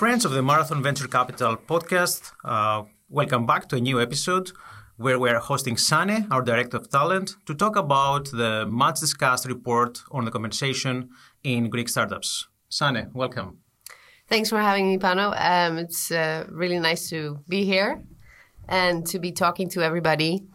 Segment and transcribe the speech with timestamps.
[0.00, 4.50] Friends of the Marathon Venture Capital podcast, uh, welcome back to a new episode
[4.96, 9.44] where we are hosting Sane, our director of talent, to talk about the much discussed
[9.44, 11.10] report on the compensation
[11.44, 12.48] in Greek startups.
[12.70, 13.58] Sane, welcome.
[14.26, 15.34] Thanks for having me, Pano.
[15.38, 18.02] Um, it's uh, really nice to be here
[18.70, 20.46] and to be talking to everybody.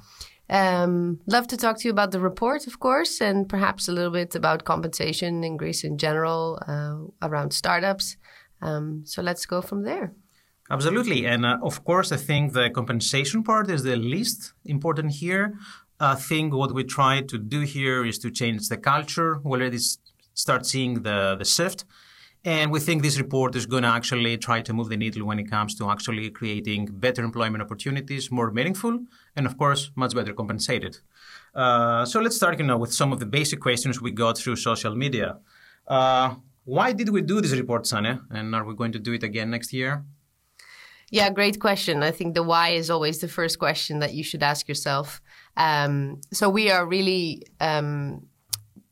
[0.50, 4.12] Um, love to talk to you about the report, of course, and perhaps a little
[4.12, 8.18] bit about compensation in Greece in general uh, around startups.
[8.62, 10.14] Um, so let's go from there.
[10.70, 11.26] Absolutely.
[11.26, 15.60] And uh, of course, I think the compensation part is the least important here.
[16.00, 19.40] I think what we try to do here is to change the culture.
[19.44, 19.80] We already
[20.34, 21.86] start seeing the, the shift.
[22.44, 25.40] And we think this report is going to actually try to move the needle when
[25.40, 29.00] it comes to actually creating better employment opportunities, more meaningful,
[29.36, 31.00] and of course, much better compensated.
[31.56, 34.58] Uh, so let's start, you know, with some of the basic questions we got through
[34.58, 35.40] social media.
[35.88, 38.22] Uh, why did we do this report, Sane?
[38.30, 40.04] And are we going to do it again next year?
[41.12, 42.04] Yeah, great question.
[42.04, 45.22] I think the why is always the first question that you should ask yourself.
[45.56, 48.28] Um, so we are really um,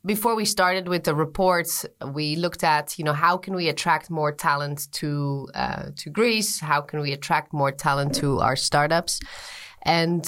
[0.06, 4.10] before we started with the reports, we looked at you know how can we attract
[4.10, 6.60] more talent to uh, to Greece?
[6.60, 9.20] How can we attract more talent to our startups?
[9.82, 10.26] And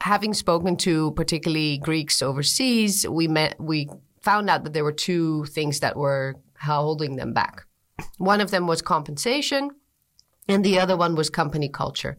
[0.00, 3.88] having spoken to particularly Greeks overseas, we met we
[4.20, 7.66] found out that there were two things that were holding them back.
[8.18, 9.70] One of them was compensation,
[10.48, 12.18] and the other one was company culture.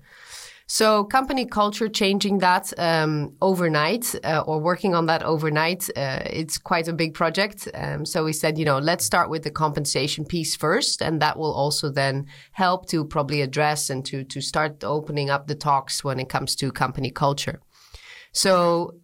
[0.73, 6.57] So, company culture, changing that um, overnight uh, or working on that overnight, uh, it's
[6.57, 7.67] quite a big project.
[7.73, 11.37] Um, so, we said, you know, let's start with the compensation piece first, and that
[11.37, 16.05] will also then help to probably address and to, to start opening up the talks
[16.05, 17.59] when it comes to company culture.
[18.31, 18.95] So,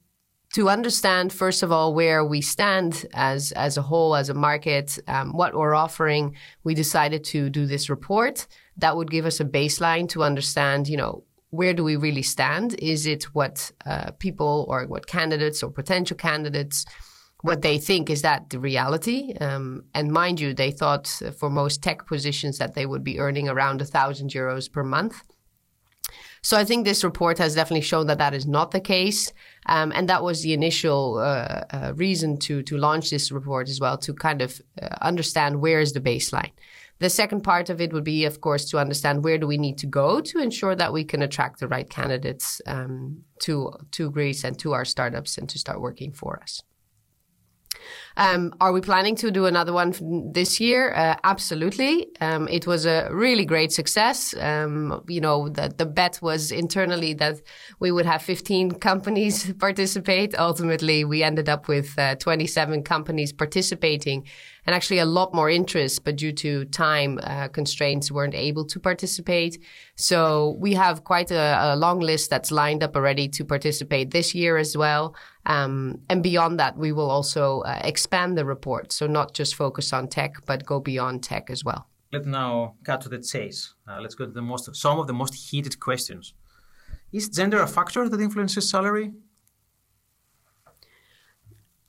[0.57, 4.97] to understand first of all where we stand as as a whole as a market
[5.07, 8.47] um, what we're offering we decided to do this report.
[8.75, 12.73] That would give us a baseline to understand you know where do we really stand?
[12.79, 16.85] Is it what uh, people or what candidates or potential candidates
[17.43, 19.35] what they think is that the reality?
[19.39, 21.05] Um, and mind you they thought
[21.39, 25.21] for most tech positions that they would be earning around a thousand euros per month.
[26.41, 29.33] So I think this report has definitely shown that that is not the case,
[29.67, 33.79] um, and that was the initial uh, uh, reason to to launch this report as
[33.79, 36.51] well to kind of uh, understand where is the baseline.
[36.99, 39.77] The second part of it would be, of course, to understand where do we need
[39.79, 44.43] to go to ensure that we can attract the right candidates um, to to Greece
[44.43, 46.63] and to our startups and to start working for us.
[48.17, 49.93] Um, are we planning to do another one
[50.33, 50.91] this year?
[50.91, 52.07] Uh, absolutely.
[52.19, 54.35] Um, it was a really great success.
[54.39, 57.41] Um, you know, the, the bet was internally that
[57.79, 60.37] we would have 15 companies participate.
[60.37, 64.25] Ultimately, we ended up with uh, 27 companies participating
[64.67, 68.79] and actually a lot more interest, but due to time uh, constraints, weren't able to
[68.79, 69.63] participate.
[69.95, 74.35] So we have quite a, a, long list that's lined up already to participate this
[74.35, 75.15] year as well.
[75.45, 78.91] Um, and beyond that, we will also uh, expand the report.
[78.91, 81.87] So not just focus on tech, but go beyond tech as well.
[82.11, 83.73] Let's now cut to the chase.
[83.87, 86.33] Uh, let's go to the most some of the most heated questions.
[87.11, 89.11] Is gender a factor that influences salary?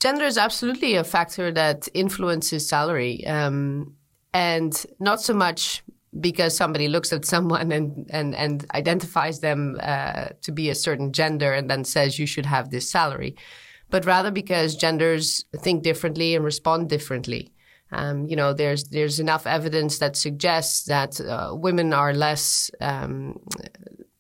[0.01, 3.97] Gender is absolutely a factor that influences salary, um,
[4.33, 5.83] and not so much
[6.21, 11.13] because somebody looks at someone and and, and identifies them uh, to be a certain
[11.13, 13.37] gender and then says you should have this salary,
[13.91, 17.53] but rather because genders think differently and respond differently.
[17.91, 23.41] Um, you know, there's there's enough evidence that suggests that uh, women are less um,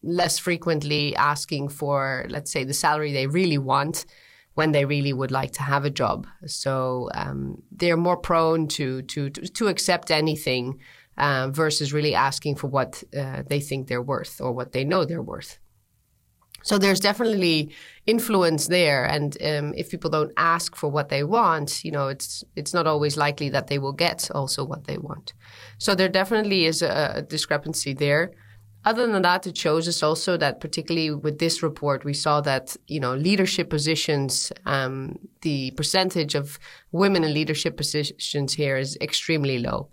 [0.02, 4.06] less frequently asking for, let's say, the salary they really want
[4.54, 6.26] when they really would like to have a job.
[6.46, 10.80] So um, they're more prone to to to accept anything
[11.18, 15.04] uh, versus really asking for what uh, they think they're worth or what they know
[15.04, 15.58] they're worth.
[16.68, 17.70] So there's definitely
[18.04, 22.44] influence there, and um, if people don't ask for what they want, you know, it's
[22.56, 25.32] it's not always likely that they will get also what they want.
[25.78, 28.32] So there definitely is a, a discrepancy there.
[28.84, 32.76] Other than that, it shows us also that, particularly with this report, we saw that
[32.86, 36.58] you know leadership positions, um, the percentage of
[36.92, 39.88] women in leadership positions here is extremely low.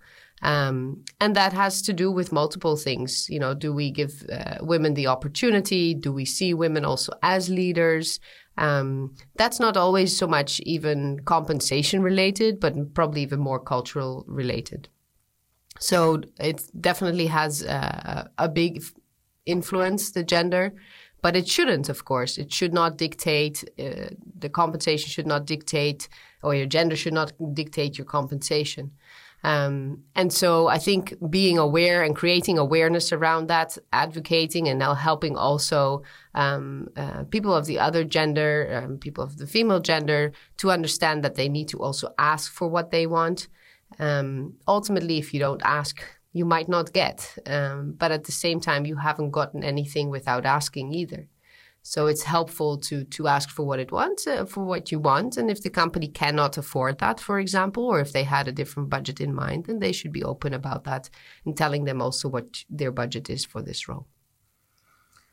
[0.46, 3.28] Um, and that has to do with multiple things.
[3.30, 5.96] You know, do we give uh, women the opportunity?
[5.96, 8.20] Do we see women also as leaders?
[8.58, 14.88] Um, that's not always so much even compensation related, but probably even more cultural related.
[15.80, 18.84] So it definitely has a, a big
[19.46, 20.74] influence, the gender,
[21.24, 22.38] but it shouldn't, of course.
[22.38, 26.08] It should not dictate, uh, the compensation should not dictate,
[26.44, 28.92] or your gender should not dictate your compensation.
[29.46, 34.96] Um, and so I think being aware and creating awareness around that, advocating and now
[34.96, 36.02] helping also
[36.34, 41.24] um, uh, people of the other gender, um, people of the female gender, to understand
[41.24, 43.48] that they need to also ask for what they want.
[44.00, 46.04] Um, ultimately, if you don't ask,
[46.34, 47.38] you might not get.
[47.46, 51.28] Um, but at the same time, you haven't gotten anything without asking either.
[51.88, 55.38] So it's helpful to to ask for what it wants, uh, for what you want,
[55.38, 58.90] and if the company cannot afford that, for example, or if they had a different
[58.90, 61.12] budget in mind, then they should be open about that
[61.46, 64.08] and telling them also what their budget is for this role.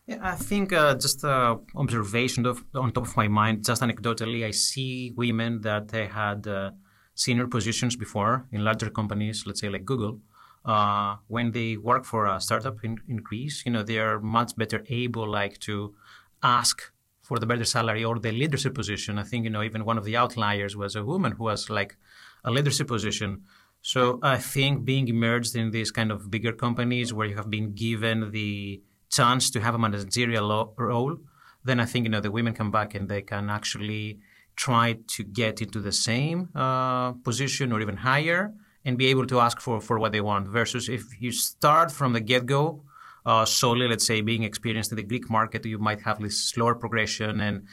[0.06, 4.44] Yeah, I think uh, just uh, observation of, on top of my mind, just anecdotally,
[4.44, 6.72] I see women that they had uh,
[7.14, 10.20] senior positions before in larger companies, let's say like Google.
[10.66, 14.54] Uh, when they work for a startup in, in Greece, you know, they are much
[14.54, 15.94] better able like to
[16.42, 16.92] ask
[17.22, 19.18] for the better salary or the leadership position.
[19.18, 21.96] I think, you know, even one of the outliers was a woman who was like
[22.44, 23.42] a leadership position.
[23.80, 27.74] So I think being immersed in these kind of bigger companies where you have been
[27.74, 31.16] given the chance to have a managerial role,
[31.64, 34.18] then I think, you know, the women come back and they can actually
[34.56, 38.52] try to get into the same uh, position or even higher
[38.84, 42.12] and be able to ask for, for what they want versus if you start from
[42.12, 42.82] the get-go
[43.24, 46.74] uh, solely, let's say, being experienced in the Greek market, you might have this slower
[46.74, 47.66] progression and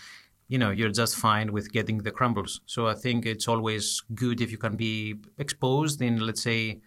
[0.47, 2.61] you know you're just fine with getting the crumbles.
[2.65, 6.81] So I think it's always good if you can be exposed in, let's say,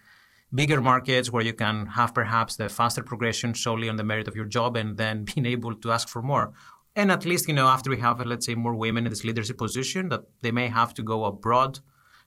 [0.53, 4.35] bigger markets where you can have perhaps the faster progression solely on the merit of
[4.35, 6.53] your job and then being able to ask for more.
[6.95, 9.57] And at least, you know, after we have, let's say, more women in this leadership
[9.57, 11.79] position, that they may have to go abroad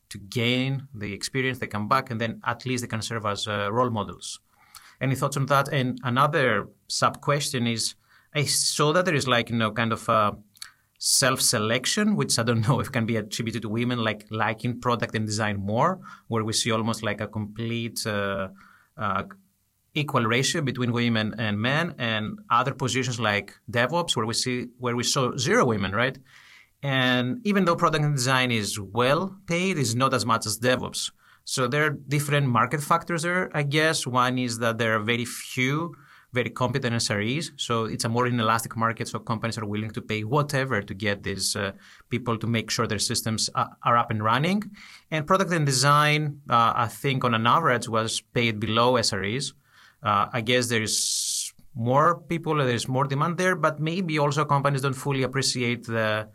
[0.08, 3.46] to gain the experience, they come back, and then at least they can serve as
[3.46, 4.40] uh, role models.
[5.00, 5.68] Any thoughts on that?
[5.68, 7.94] And another sub question is
[8.34, 10.36] I saw that there is like, you know, kind of a
[10.98, 15.14] self selection, which I don't know if can be attributed to women, like liking product
[15.14, 18.48] and design more, where we see almost like a complete uh,
[18.96, 19.24] uh,
[19.94, 24.96] equal ratio between women and men, and other positions like DevOps, where we see where
[24.96, 26.18] we saw zero women, right?
[26.82, 31.10] And even though product and design is well paid, is not as much as DevOps.
[31.46, 34.06] So there are different market factors there, I guess.
[34.06, 35.94] One is that there are very few
[36.32, 37.52] very competent SREs.
[37.56, 39.08] So it's a more inelastic market.
[39.08, 41.72] So companies are willing to pay whatever to get these uh,
[42.10, 43.48] people to make sure their systems
[43.88, 44.60] are up and running.
[45.10, 46.20] And product and design,
[46.50, 49.46] uh, I think on an average was paid below SREs.
[50.02, 55.00] Uh, I guess there's more people, there's more demand there, but maybe also companies don't
[55.06, 56.28] fully appreciate the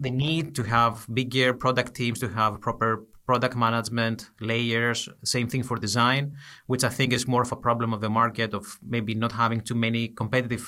[0.00, 5.00] the need to have bigger product teams to have proper product management layers.
[5.22, 6.22] Same thing for design,
[6.66, 8.64] which I think is more of a problem of the market of
[8.94, 10.66] maybe not having too many competitive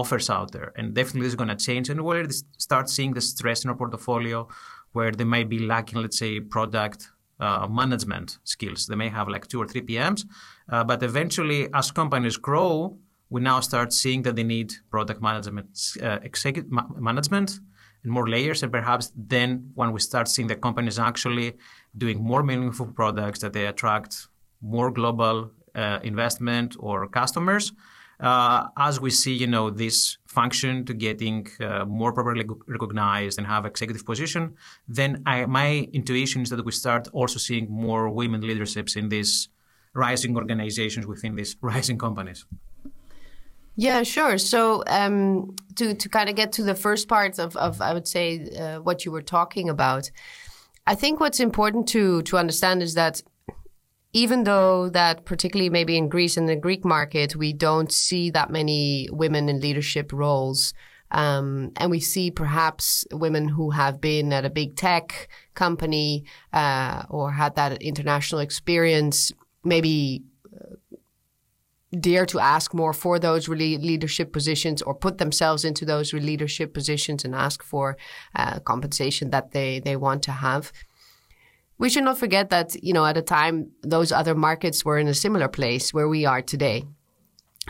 [0.00, 0.72] offers out there.
[0.76, 1.88] And definitely this is going to change.
[1.88, 2.28] And we'll
[2.58, 4.46] start seeing the stress in our portfolio
[4.92, 7.08] where they might be lacking, let's say, product
[7.40, 8.86] uh, management skills.
[8.86, 10.26] They may have like two or three PMs,
[10.68, 12.98] uh, but eventually, as companies grow,
[13.30, 15.68] we now start seeing that they need product management,
[16.02, 17.60] uh, executive ma- management,
[18.02, 18.62] and more layers.
[18.62, 21.56] And perhaps then when we start seeing the companies actually
[21.96, 24.28] doing more meaningful products that they attract
[24.60, 27.72] more global uh, investment or customers,
[28.20, 33.46] uh, as we see, you know, this function to getting uh, more properly recognized and
[33.46, 34.54] have executive position,
[34.86, 39.48] then I, my intuition is that we start also seeing more women leaderships in these
[39.94, 42.44] rising organizations within these rising companies.
[43.80, 44.36] Yeah, sure.
[44.36, 48.06] So um, to to kind of get to the first part of, of I would
[48.06, 50.10] say uh, what you were talking about,
[50.86, 53.22] I think what's important to to understand is that
[54.12, 58.50] even though that particularly maybe in Greece in the Greek market we don't see that
[58.50, 60.74] many women in leadership roles.
[61.10, 67.04] Um, and we see perhaps women who have been at a big tech company uh,
[67.08, 69.32] or had that international experience,
[69.64, 70.22] maybe
[71.98, 76.72] dare to ask more for those really leadership positions or put themselves into those leadership
[76.72, 77.96] positions and ask for
[78.36, 80.72] uh, compensation that they, they want to have.
[81.78, 85.08] We should not forget that, you know, at a time, those other markets were in
[85.08, 86.84] a similar place where we are today.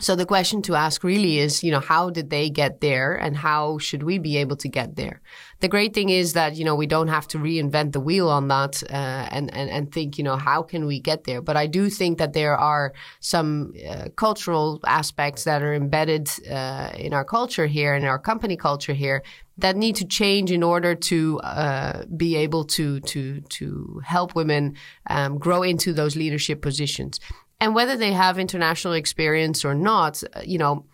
[0.01, 3.37] So the question to ask really is, you know, how did they get there and
[3.37, 5.21] how should we be able to get there?
[5.59, 8.47] The great thing is that, you know, we don't have to reinvent the wheel on
[8.47, 11.39] that uh, and, and, and think, you know, how can we get there?
[11.39, 16.89] But I do think that there are some uh, cultural aspects that are embedded uh,
[16.95, 19.21] in our culture here, in our company culture here,
[19.59, 24.75] that need to change in order to uh, be able to to to help women
[25.07, 27.19] um, grow into those leadership positions
[27.61, 30.85] and whether they have international experience or not, you know,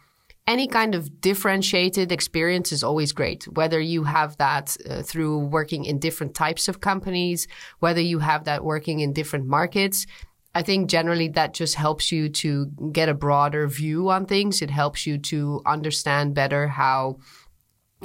[0.45, 3.45] any kind of differentiated experience is always great.
[3.45, 7.47] Whether you have that uh, through working in different types of companies,
[7.79, 10.05] whether you have that working in different markets,
[10.53, 14.61] I think generally that just helps you to get a broader view on things.
[14.61, 17.19] It helps you to understand better how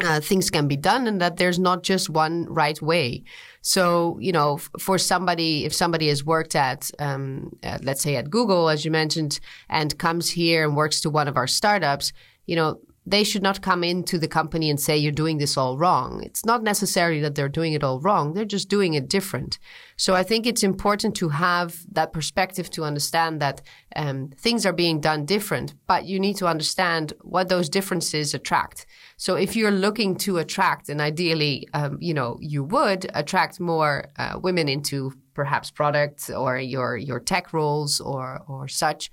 [0.00, 3.24] uh, things can be done and that there's not just one right way.
[3.60, 8.30] So, you know, for somebody, if somebody has worked at, um, at, let's say at
[8.30, 12.12] Google, as you mentioned, and comes here and works to one of our startups,
[12.46, 15.76] you know, they should not come into the company and say you're doing this all
[15.76, 16.22] wrong.
[16.22, 18.32] It's not necessarily that they're doing it all wrong.
[18.32, 19.58] They're just doing it different.
[19.96, 23.60] So I think it's important to have that perspective to understand that
[23.96, 28.86] um, things are being done different, but you need to understand what those differences attract.
[29.16, 34.06] So if you're looking to attract, and ideally, um, you know, you would attract more
[34.16, 39.10] uh, women into perhaps products or your your tech roles or or such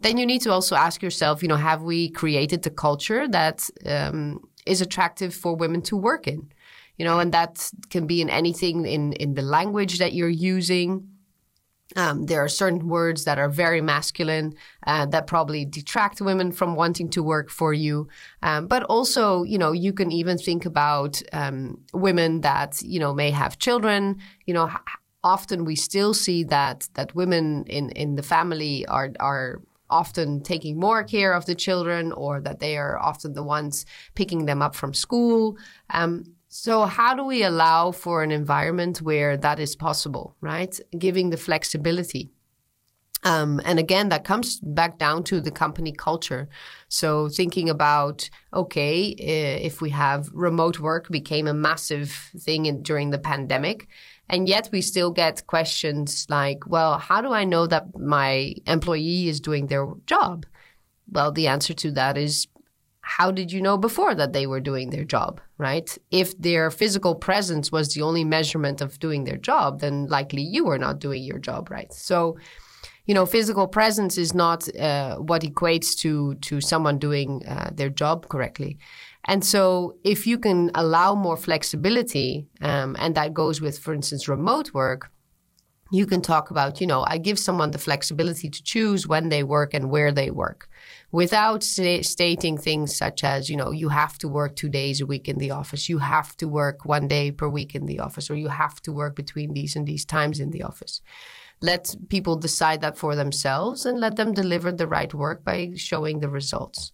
[0.00, 3.68] then you need to also ask yourself, you know, have we created the culture that
[3.86, 6.50] um, is attractive for women to work in?
[6.96, 11.08] You know, and that can be in anything in in the language that you're using.
[11.96, 14.54] Um, there are certain words that are very masculine
[14.86, 18.08] uh, that probably detract women from wanting to work for you.
[18.42, 23.14] Um, but also, you know, you can even think about um, women that you know
[23.14, 24.18] may have children.
[24.44, 24.70] You know,
[25.24, 30.78] often we still see that that women in in the family are are often taking
[30.78, 34.74] more care of the children or that they are often the ones picking them up
[34.74, 35.56] from school.
[35.90, 40.78] Um, so, how do we allow for an environment where that is possible, right?
[40.98, 42.30] Giving the flexibility.
[43.24, 46.48] Um, and again, that comes back down to the company culture.
[46.88, 53.10] So, thinking about okay, if we have remote work became a massive thing in, during
[53.10, 53.88] the pandemic,
[54.28, 59.28] and yet we still get questions like, well, how do I know that my employee
[59.28, 60.46] is doing their job?
[61.10, 62.46] Well, the answer to that is
[63.08, 65.96] how did you know before that they were doing their job, right?
[66.10, 70.66] If their physical presence was the only measurement of doing their job, then likely you
[70.66, 71.90] were not doing your job right.
[71.90, 72.36] So,
[73.06, 77.88] you know, physical presence is not uh, what equates to to someone doing uh, their
[77.88, 78.76] job correctly.
[79.28, 84.26] And so, if you can allow more flexibility, um, and that goes with, for instance,
[84.26, 85.10] remote work,
[85.90, 89.42] you can talk about, you know, I give someone the flexibility to choose when they
[89.42, 90.68] work and where they work
[91.10, 95.06] without say, stating things such as, you know, you have to work two days a
[95.06, 98.30] week in the office, you have to work one day per week in the office,
[98.30, 101.00] or you have to work between these and these times in the office.
[101.60, 106.20] Let people decide that for themselves and let them deliver the right work by showing
[106.20, 106.92] the results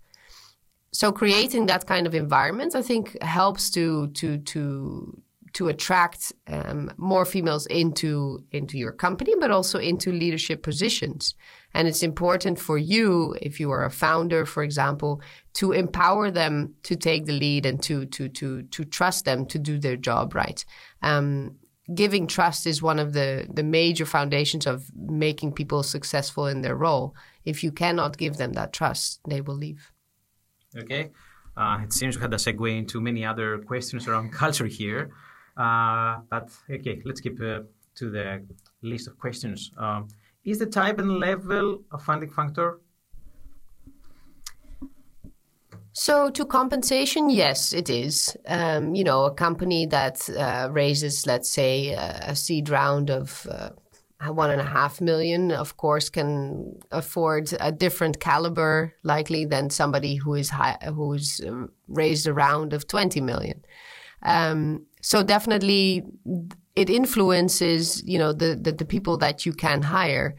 [0.94, 5.22] so creating that kind of environment, I think, helps to to to
[5.54, 11.34] to attract um, more females into into your company, but also into leadership positions.
[11.72, 15.20] And it's important for you, if you are a founder, for example,
[15.54, 19.58] to empower them to take the lead and to to to to trust them to
[19.58, 20.64] do their job right.
[21.02, 21.56] Um,
[21.92, 26.76] giving trust is one of the the major foundations of making people successful in their
[26.76, 27.16] role.
[27.44, 29.90] If you cannot give them that trust, they will leave.
[30.76, 31.10] Okay.
[31.56, 35.10] Uh, it seems we had a segue into many other questions around culture here.
[35.56, 37.60] Uh, but okay, let's keep uh,
[37.94, 38.44] to the
[38.82, 39.70] list of questions.
[39.78, 40.08] Um,
[40.44, 42.80] is the type and level a funding factor?
[45.96, 48.36] So, to compensation, yes, it is.
[48.48, 53.70] Um, you know, a company that uh, raises, let's say, a seed round of uh,
[54.20, 60.16] one and a half million, of course, can afford a different caliber likely than somebody
[60.16, 63.64] who is high, who's um, raised a round of 20 million.
[64.22, 66.04] Um, so definitely
[66.74, 70.34] it influences, you know, the, the, the people that you can hire.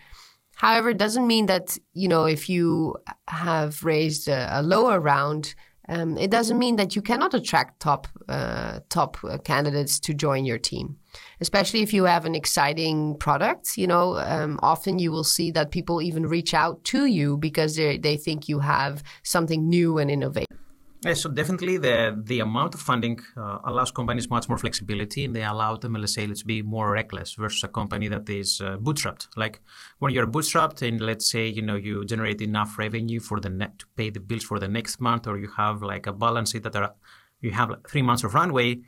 [0.56, 2.96] However, it doesn't mean that, you know, if you
[3.28, 5.54] have raised a, a lower round,
[5.88, 10.58] um, it doesn't mean that you cannot attract top uh, top candidates to join your
[10.58, 10.98] team.
[11.42, 15.72] Especially if you have an exciting product, you know, um, often you will see that
[15.72, 20.10] people even reach out to you because they they think you have something new and
[20.10, 20.58] innovative.
[21.06, 25.36] Yeah, so definitely the the amount of funding uh, allows companies much more flexibility, and
[25.36, 28.78] they allow them, let's say, let's be more reckless versus a company that is uh,
[28.78, 29.28] bootstrapped.
[29.36, 29.60] Like
[30.00, 33.78] when you're bootstrapped, and let's say you know you generate enough revenue for the net
[33.80, 36.64] to pay the bills for the next month, or you have like a balance sheet
[36.64, 36.96] that are
[37.40, 38.80] you have like three months of runway,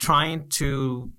[0.00, 1.12] trying to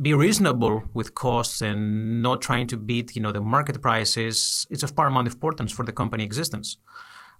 [0.00, 4.66] be reasonable with costs and not trying to beat you know the market prices.
[4.70, 6.78] It's of paramount importance for the company existence.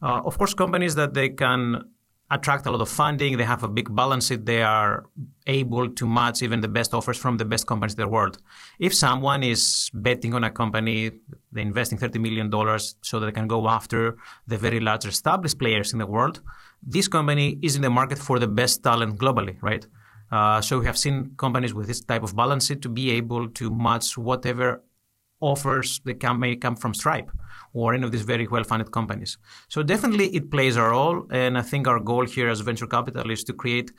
[0.02, 1.85] Uh, of course, companies that they can
[2.30, 5.04] attract a lot of funding, they have a big balance sheet, they are
[5.47, 8.38] able to match even the best offers from the best companies in the world.
[8.78, 11.12] If someone is betting on a company,
[11.52, 12.50] they're investing $30 million
[13.02, 14.16] so that they can go after
[14.47, 16.40] the very large established players in the world,
[16.83, 19.87] this company is in the market for the best talent globally, right?
[20.31, 23.49] Uh, so we have seen companies with this type of balance sheet to be able
[23.50, 24.83] to match whatever
[25.40, 27.31] offers that can, may come from Stripe
[27.73, 29.37] or any of these very well-funded companies.
[29.69, 33.31] So definitely it plays a role, and I think our goal here as venture capital
[33.31, 33.93] is to create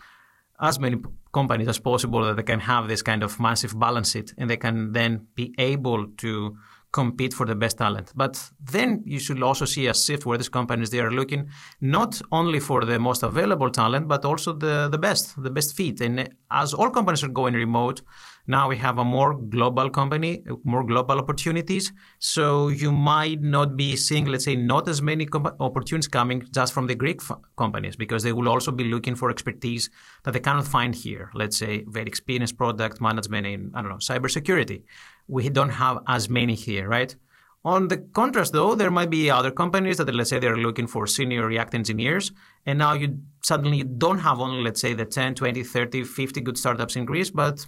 [0.59, 0.97] as many
[1.33, 4.57] companies as possible that they can have this kind of massive balance sheet, and they
[4.57, 6.57] can then be able to
[6.95, 8.07] compete for the best talent.
[8.15, 8.33] But
[8.75, 11.49] then you should also see a shift where these companies they are looking
[11.81, 15.99] not only for the most available talent, but also the, the best, the best fit.
[15.99, 16.15] And
[16.49, 18.01] as all companies are going remote,
[18.47, 20.31] now we have a more global company,
[20.63, 21.91] more global opportunities.
[22.19, 25.27] So you might not be seeing, let's say, not as many
[25.59, 29.29] opportunities coming just from the Greek f- companies because they will also be looking for
[29.29, 29.89] expertise
[30.23, 31.29] that they cannot find here.
[31.33, 34.83] Let's say very experienced product management in, I don't know, cybersecurity
[35.27, 37.15] we don't have as many here, right?
[37.63, 41.07] On the contrast, though, there might be other companies that, let's say, they're looking for
[41.07, 42.31] senior React engineers,
[42.67, 46.57] and now you suddenly don't have only, let's say, the 10, 20, 30, 50 good
[46.59, 47.65] startups in Greece, but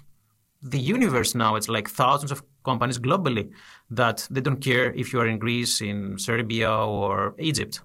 [0.62, 3.52] the universe now, it's like thousands of companies globally
[3.90, 7.82] that they don't care if you are in Greece, in Serbia, or Egypt.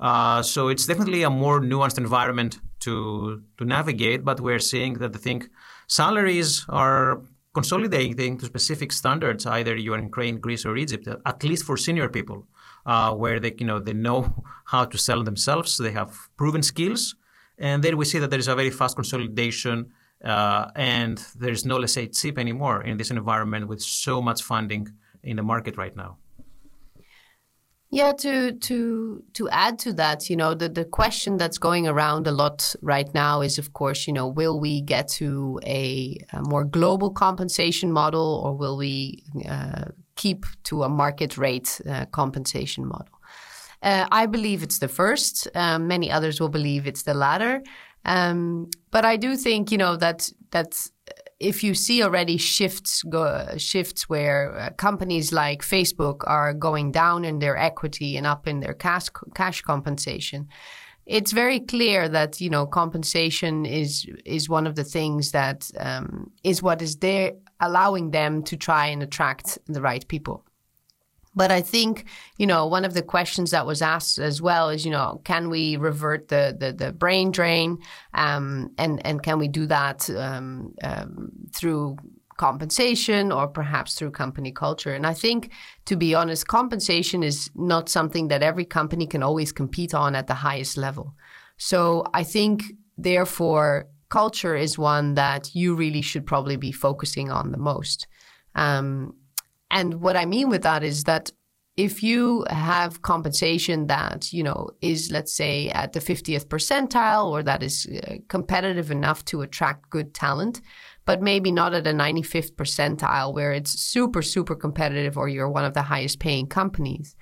[0.00, 5.14] Uh, so it's definitely a more nuanced environment to to navigate, but we're seeing that
[5.14, 5.48] I think
[5.86, 7.22] salaries are
[7.54, 11.76] consolidating to specific standards, either you are in Ukraine, Greece, or Egypt, at least for
[11.76, 12.46] senior people,
[12.84, 17.14] uh, where they you know they know how to sell themselves, they have proven skills,
[17.58, 19.92] and then we see that there is a very fast consolidation.
[20.24, 24.42] Uh, and there is no, let's say, cheap anymore in this environment with so much
[24.42, 24.88] funding
[25.22, 26.16] in the market right now.
[27.94, 32.26] Yeah, to to to add to that, you know, the the question that's going around
[32.26, 36.42] a lot right now is, of course, you know, will we get to a, a
[36.42, 39.84] more global compensation model, or will we uh,
[40.16, 43.14] keep to a market rate uh, compensation model?
[43.80, 45.46] Uh, I believe it's the first.
[45.54, 47.62] Um, many others will believe it's the latter.
[48.04, 50.90] Um, but I do think, you know, that that's
[51.40, 57.24] if you see already shifts go, shifts where uh, companies like Facebook are going down
[57.24, 60.48] in their equity and up in their cash cash compensation,
[61.06, 66.30] it's very clear that you know compensation is is one of the things that um,
[66.42, 70.44] is what is there allowing them to try and attract the right people.
[71.34, 72.04] But I think,
[72.38, 75.50] you know, one of the questions that was asked as well is, you know, can
[75.50, 77.78] we revert the the, the brain drain,
[78.12, 81.96] um, and and can we do that um, um, through
[82.36, 84.94] compensation or perhaps through company culture?
[84.94, 85.52] And I think,
[85.84, 90.26] to be honest, compensation is not something that every company can always compete on at
[90.26, 91.14] the highest level.
[91.56, 92.62] So I think,
[92.96, 98.06] therefore, culture is one that you really should probably be focusing on the most.
[98.54, 99.14] Um,
[99.74, 101.30] and what I mean with that is that
[101.76, 107.42] if you have compensation that you know is let's say at the 50th percentile or
[107.42, 110.60] that is uh, competitive enough to attract good talent
[111.04, 115.64] but maybe not at a 95th percentile where it's super super competitive or you're one
[115.64, 117.16] of the highest paying companies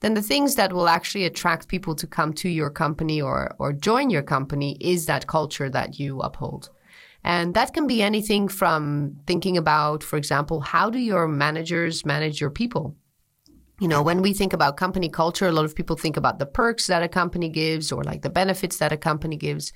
[0.00, 3.72] then the things that will actually attract people to come to your company or or
[3.72, 6.68] join your company is that culture that you uphold
[7.26, 12.40] and that can be anything from thinking about, for example, how do your managers manage
[12.40, 12.94] your people?
[13.80, 16.46] You know, when we think about company culture, a lot of people think about the
[16.46, 19.72] perks that a company gives or like the benefits that a company gives.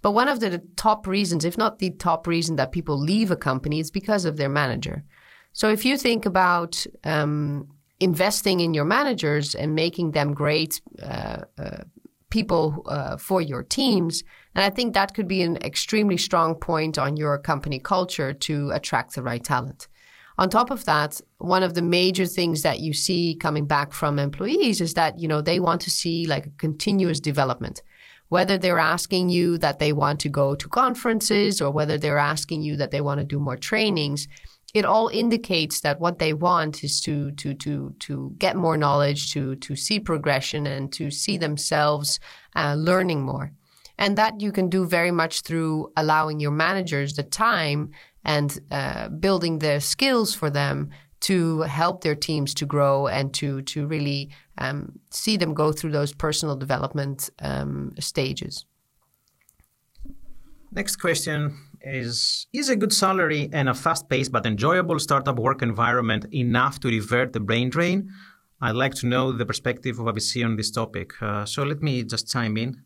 [0.00, 3.36] But one of the top reasons, if not the top reason that people leave a
[3.36, 5.02] company is because of their manager.
[5.52, 7.66] So if you think about um,
[7.98, 11.82] investing in your managers and making them great uh, uh,
[12.30, 14.22] people uh, for your teams,
[14.54, 18.70] and I think that could be an extremely strong point on your company culture to
[18.70, 19.88] attract the right talent.
[20.38, 24.18] On top of that, one of the major things that you see coming back from
[24.18, 27.82] employees is that, you know, they want to see like a continuous development.
[28.28, 32.62] Whether they're asking you that they want to go to conferences or whether they're asking
[32.62, 34.26] you that they want to do more trainings,
[34.72, 39.32] it all indicates that what they want is to to to to get more knowledge,
[39.32, 42.18] to to see progression, and to see themselves
[42.56, 43.52] uh, learning more.
[44.02, 47.92] And that you can do very much through allowing your managers the time
[48.24, 53.62] and uh, building the skills for them to help their teams to grow and to
[53.62, 58.66] to really um, see them go through those personal development um, stages.
[60.72, 65.62] Next question is Is a good salary and a fast paced but enjoyable startup work
[65.62, 68.10] environment enough to revert the brain drain?
[68.60, 71.12] I'd like to know the perspective of a VC on this topic.
[71.22, 72.82] Uh, so let me just chime in.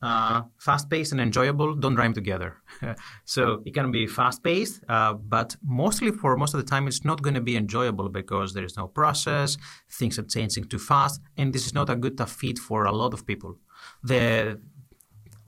[0.00, 2.58] Uh, fast paced and enjoyable don't rhyme together.
[3.24, 7.04] so it can be fast paced, uh, but mostly for most of the time, it's
[7.04, 9.56] not going to be enjoyable because there is no process,
[9.90, 13.12] things are changing too fast, and this is not a good fit for a lot
[13.12, 13.58] of people.
[14.04, 14.60] The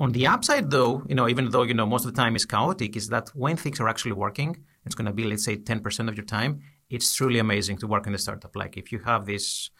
[0.01, 2.47] on the upside, though, you know, even though you know most of the time is
[2.47, 6.09] chaotic, is that when things are actually working, it's going to be let's say 10%
[6.09, 6.63] of your time.
[6.89, 8.57] It's truly amazing to work in a startup.
[8.57, 9.71] Like if you have this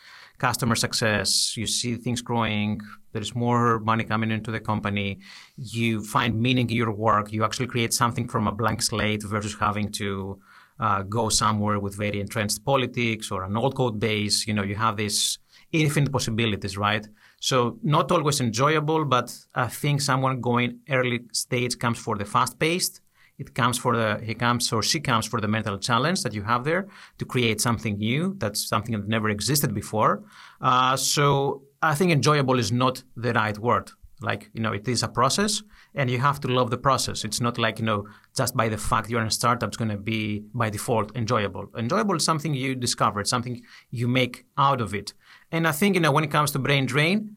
[0.41, 2.81] customer success, you see things growing,
[3.13, 5.21] there's more money coming into the company,
[5.57, 9.55] you find meaning in your work, you actually create something from a blank slate versus
[9.61, 10.41] having to
[10.81, 14.47] uh, go somewhere with very entrenched politics or an old code base.
[14.47, 15.39] You know, you have these
[15.73, 17.07] infinite possibilities, right?
[17.41, 22.59] So not always enjoyable, but I think someone going early stage comes for the fast
[22.59, 23.00] paced
[23.41, 26.43] it comes for the he comes or she comes for the mental challenge that you
[26.43, 26.87] have there
[27.19, 28.35] to create something new.
[28.37, 30.23] That's something that never existed before.
[30.61, 33.91] Uh, so I think enjoyable is not the right word.
[34.21, 35.63] Like you know, it is a process,
[35.95, 37.25] and you have to love the process.
[37.25, 39.95] It's not like you know, just by the fact you're in a startup, it's going
[39.97, 41.65] to be by default enjoyable.
[41.75, 45.15] Enjoyable is something you discover, something you make out of it.
[45.51, 47.37] And I think you know, when it comes to brain drain,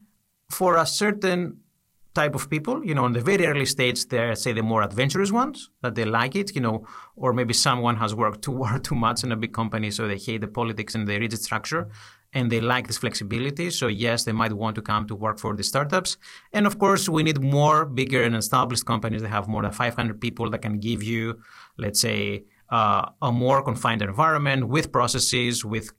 [0.50, 1.63] for a certain
[2.14, 2.84] type of people.
[2.84, 6.04] You know, in the very early stage, they're say the more adventurous ones that they
[6.04, 6.54] like it.
[6.54, 9.90] You know, or maybe someone has worked too hard too much in a big company,
[9.90, 11.88] so they hate the politics and the rigid structure,
[12.32, 13.70] and they like this flexibility.
[13.70, 16.16] So yes, they might want to come to work for the startups.
[16.52, 20.20] And of course, we need more bigger and established companies that have more than 500
[20.20, 21.40] people that can give you,
[21.78, 25.92] let's say, uh, a more confined environment with processes with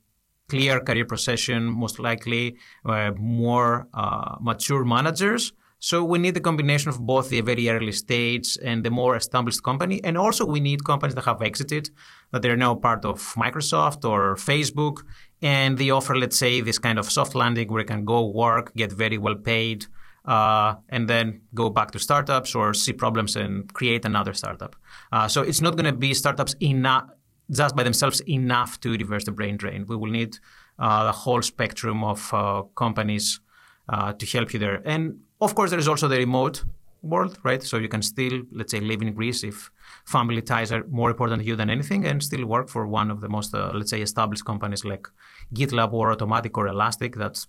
[0.47, 5.53] clear career procession, most likely uh, more uh, mature managers
[5.85, 9.61] so we need the combination of both the very early stage and the more established
[9.61, 10.03] company.
[10.03, 11.91] And also we need companies that have exited,
[12.31, 15.03] that they're now part of Microsoft or Facebook.
[15.43, 18.73] And they offer, let's say, this kind of soft landing where you can go work,
[18.73, 19.85] get very well paid,
[20.25, 24.75] uh, and then go back to startups or see problems and create another startup.
[25.11, 27.11] Uh, so it's not going to be startups enough,
[27.51, 29.85] just by themselves enough to reverse the brain drain.
[29.87, 30.39] We will need
[30.79, 33.39] uh, the whole spectrum of uh, companies
[33.87, 34.81] uh, to help you there.
[34.83, 36.63] And of course, there is also the remote
[37.01, 37.61] world, right?
[37.61, 39.69] So you can still, let's say, live in Greece if
[40.05, 43.21] family ties are more important to you than anything, and still work for one of
[43.21, 45.07] the most, uh, let's say, established companies like
[45.53, 47.15] GitLab or Automattic or Elastic.
[47.15, 47.47] That's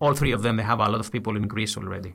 [0.00, 0.56] all three of them.
[0.56, 2.14] They have a lot of people in Greece already.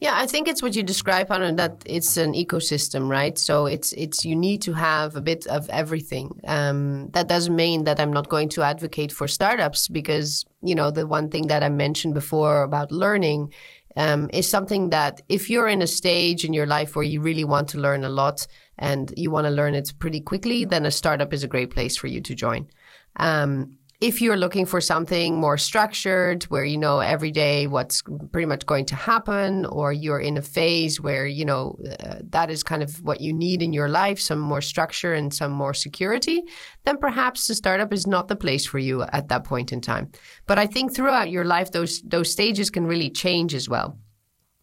[0.00, 3.36] Yeah, I think it's what you describe, Anna, that it's an ecosystem, right?
[3.36, 6.40] So it's it's you need to have a bit of everything.
[6.46, 10.92] Um, that doesn't mean that I'm not going to advocate for startups because you know
[10.92, 13.52] the one thing that I mentioned before about learning
[13.96, 17.44] um, is something that if you're in a stage in your life where you really
[17.44, 18.46] want to learn a lot
[18.78, 21.96] and you want to learn it pretty quickly, then a startup is a great place
[21.96, 22.68] for you to join.
[23.16, 28.46] Um, if you're looking for something more structured where you know every day what's pretty
[28.46, 32.62] much going to happen or you're in a phase where you know uh, that is
[32.62, 36.42] kind of what you need in your life some more structure and some more security
[36.84, 40.10] then perhaps the startup is not the place for you at that point in time
[40.46, 43.98] but i think throughout your life those those stages can really change as well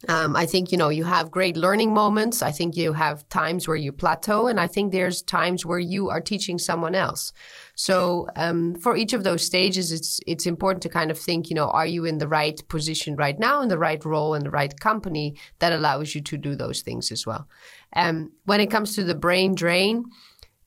[0.08, 2.42] um, I think you know you have great learning moments.
[2.42, 6.10] I think you have times where you plateau, and I think there's times where you
[6.10, 7.32] are teaching someone else.
[7.76, 11.56] So um, for each of those stages, it's it's important to kind of think, you
[11.56, 14.50] know, are you in the right position right now, in the right role, in the
[14.50, 17.48] right company that allows you to do those things as well.
[17.96, 20.06] Um, when it comes to the brain drain,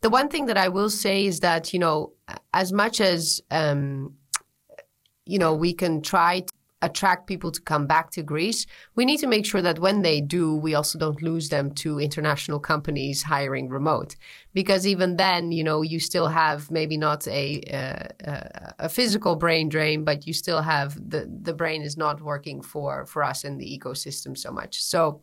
[0.03, 2.13] the one thing that I will say is that you know,
[2.53, 4.15] as much as um,
[5.25, 6.45] you know, we can try
[6.81, 10.21] attract people to come back to Greece, we need to make sure that when they
[10.21, 14.15] do, we also don't lose them to international companies hiring remote.
[14.55, 19.69] Because even then, you know, you still have maybe not a uh, a physical brain
[19.69, 23.59] drain, but you still have the the brain is not working for for us in
[23.59, 24.83] the ecosystem so much.
[24.83, 25.23] So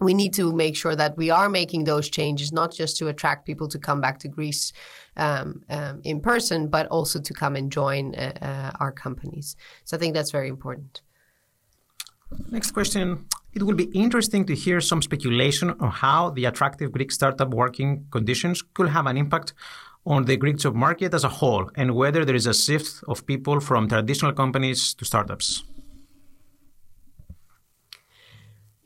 [0.00, 3.46] we need to make sure that we are making those changes, not just to attract
[3.46, 4.72] people to come back to Greece
[5.16, 9.56] um, um, in person, but also to come and join uh, uh, our companies.
[9.84, 11.00] So I think that's very important.
[12.50, 13.26] Next question.
[13.54, 18.06] It will be interesting to hear some speculation on how the attractive Greek startup working
[18.10, 19.54] conditions could have an impact
[20.04, 23.24] on the Greek job market as a whole and whether there is a shift of
[23.26, 25.64] people from traditional companies to startups.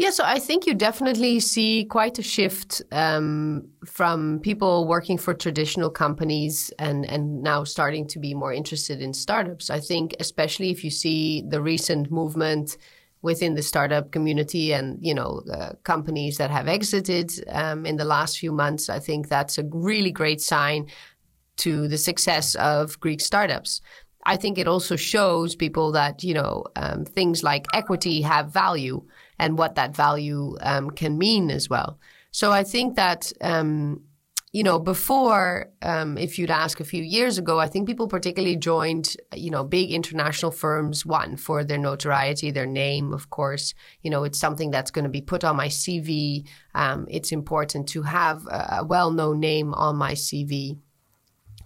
[0.01, 5.35] Yeah, so I think you definitely see quite a shift um, from people working for
[5.35, 9.69] traditional companies and, and now starting to be more interested in startups.
[9.69, 12.79] I think, especially if you see the recent movement
[13.21, 18.07] within the startup community and you know uh, companies that have exited um, in the
[18.07, 20.87] last few months, I think that's a really great sign
[21.59, 23.83] to the success of Greek startups.
[24.25, 29.05] I think it also shows people that you know um, things like equity have value
[29.41, 31.99] and what that value um, can mean as well.
[32.31, 34.03] So I think that um,
[34.53, 38.57] you know before, um, if you'd ask a few years ago, I think people particularly
[38.57, 43.75] joined you know big international firms one for their notoriety, their name, of course.
[44.03, 46.47] You know it's something that's going to be put on my CV.
[46.75, 50.79] Um, it's important to have a well-known name on my CV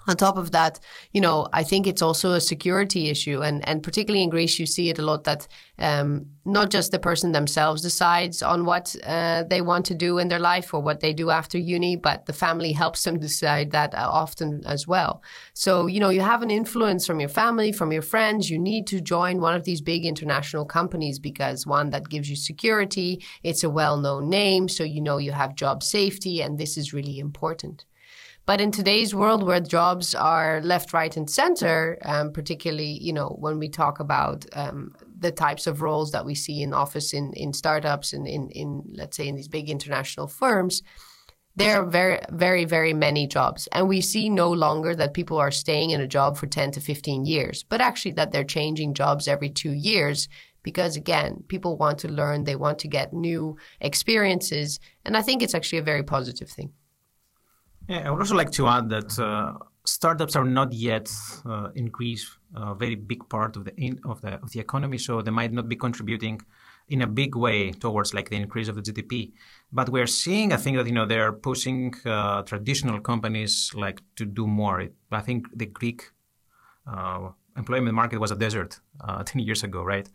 [0.07, 0.81] on top of that,
[1.13, 4.67] you know, I think it's also a security issue, and and particularly in Greece, you
[4.67, 9.45] see it a lot that um, not just the person themselves decides on what uh,
[9.45, 12.33] they want to do in their life or what they do after uni, but the
[12.33, 15.23] family helps them decide that uh, often as well.
[15.55, 18.51] So you know, you have an influence from your family, from your friends.
[18.51, 22.37] You need to join one of these big international companies because one that gives you
[22.37, 26.93] security, it's a well-known name, so you know you have job safety, and this is
[26.93, 27.85] really important.
[28.47, 33.29] But in today's world where jobs are left, right, and center, um, particularly, you know,
[33.41, 37.33] when we talk about um, the types of roles that we see in office in,
[37.33, 40.83] in startups and in, in, let's say, in these big international firms,
[41.57, 43.67] there are very, very, very many jobs.
[43.73, 46.81] And we see no longer that people are staying in a job for 10 to
[46.81, 50.29] 15 years, but actually that they're changing jobs every two years
[50.63, 54.81] because again, people want to learn, they want to get new experiences.
[55.05, 56.73] And I think it's actually a very positive thing.
[57.89, 61.11] Yeah, I would also like to add that uh, startups are not yet
[61.45, 64.99] uh, in Greece a very big part of the in, of the of the economy,
[64.99, 66.41] so they might not be contributing
[66.89, 69.33] in a big way towards like the increase of the GDP.
[69.73, 74.25] But we're seeing, I think that you know they're pushing uh, traditional companies like to
[74.25, 74.89] do more.
[75.11, 76.11] I think the Greek
[76.87, 80.09] uh, employment market was a desert uh, ten years ago, right?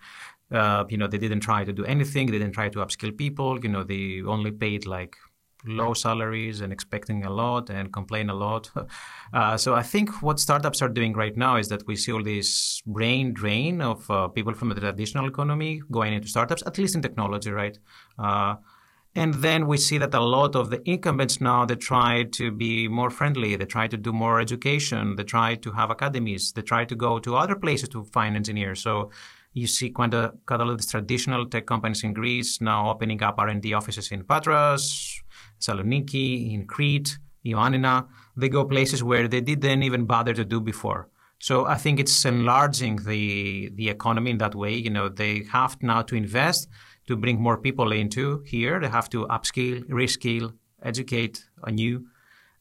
[0.51, 2.27] Uh, you know, they didn't try to do anything.
[2.27, 3.59] They didn't try to upskill people.
[3.61, 5.15] You know, they only paid like
[5.65, 8.69] low salaries and expecting a lot and complain a lot.
[9.31, 12.23] Uh, so I think what startups are doing right now is that we see all
[12.23, 16.95] this brain drain of uh, people from the traditional economy going into startups, at least
[16.95, 17.77] in technology, right?
[18.17, 18.55] Uh,
[19.15, 22.87] and then we see that a lot of the incumbents now they try to be
[22.87, 23.55] more friendly.
[23.55, 25.15] They try to do more education.
[25.15, 26.51] They try to have academies.
[26.53, 28.81] They try to go to other places to find engineers.
[28.81, 29.11] So
[29.53, 32.91] you see quite a, quite a lot of these traditional tech companies in Greece now
[32.91, 35.08] opening up R&D offices in Patras,
[35.59, 38.07] Saloniki, in Crete, Ioannina.
[38.35, 41.09] They go places where they didn't even bother to do before.
[41.39, 44.73] So I think it's enlarging the the economy in that way.
[44.75, 46.67] You know, they have now to invest
[47.07, 48.79] to bring more people into here.
[48.79, 52.05] They have to upskill, reskill, educate anew,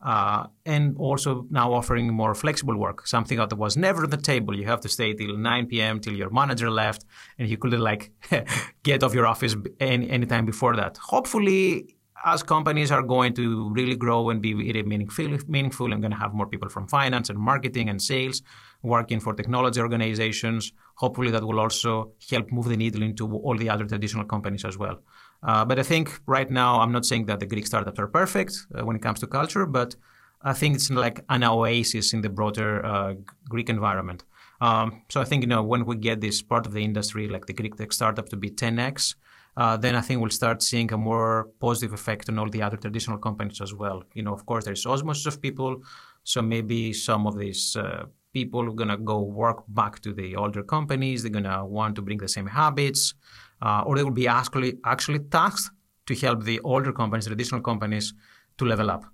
[0.01, 4.57] uh, and also now offering more flexible work, something that was never on the table.
[4.57, 5.99] You have to stay till 9 p.m.
[5.99, 7.05] till your manager left,
[7.37, 8.13] and you couldn't like
[8.85, 10.99] get off your office any anytime before that.
[10.99, 16.11] Hopefully, as companies are going to really grow and be really meaningful, meaningful, I'm going
[16.11, 18.43] to have more people from finance and marketing and sales
[18.83, 20.73] working for technology organizations.
[20.97, 24.77] Hopefully, that will also help move the needle into all the other traditional companies as
[24.77, 25.01] well.
[25.43, 28.67] Uh, but I think right now, I'm not saying that the Greek startups are perfect
[28.75, 29.95] uh, when it comes to culture, but
[30.43, 33.15] I think it's like an oasis in the broader uh,
[33.49, 34.25] Greek environment.
[34.61, 37.47] Um, so I think you know when we get this part of the industry, like
[37.47, 39.15] the Greek tech startup, to be 10x,
[39.59, 42.77] uh, then I think we'll start seeing a more positive effect on all the other
[42.77, 44.05] traditional companies as well.
[44.15, 45.83] You know, of course, there's osmosis of people,
[46.23, 50.63] so maybe some of these uh, people are gonna go work back to the older
[50.63, 51.23] companies.
[51.23, 53.15] They're gonna want to bring the same habits,
[53.61, 55.75] uh, or they will be actually actually tasked
[56.07, 58.15] to help the older companies, traditional companies,
[58.59, 59.05] to level up.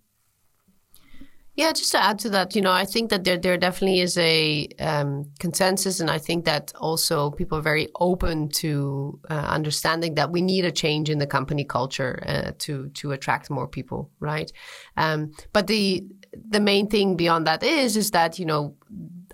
[1.57, 4.19] Yeah, just to add to that, you know, I think that there there definitely is
[4.19, 10.17] a um, consensus, and I think that also people are very open to uh, understanding
[10.17, 14.11] that we need a change in the company culture uh, to to attract more people,
[14.19, 14.51] right?
[14.97, 16.05] Um, but the
[16.51, 18.75] the main thing beyond that is is that you know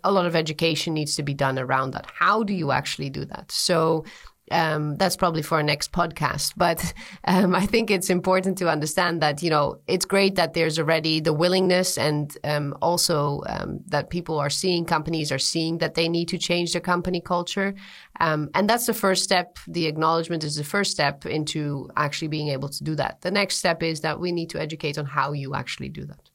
[0.05, 2.07] a lot of education needs to be done around that.
[2.19, 3.51] How do you actually do that?
[3.51, 4.05] So
[4.51, 6.55] um, that's probably for our next podcast.
[6.57, 6.93] But
[7.25, 11.21] um, I think it's important to understand that you know it's great that there's already
[11.21, 16.09] the willingness and um, also um, that people are seeing companies are seeing that they
[16.09, 17.75] need to change their company culture,
[18.21, 19.59] um, and that's the first step.
[19.69, 23.21] The acknowledgement is the first step into actually being able to do that.
[23.21, 26.30] The next step is that we need to educate on how you actually do that.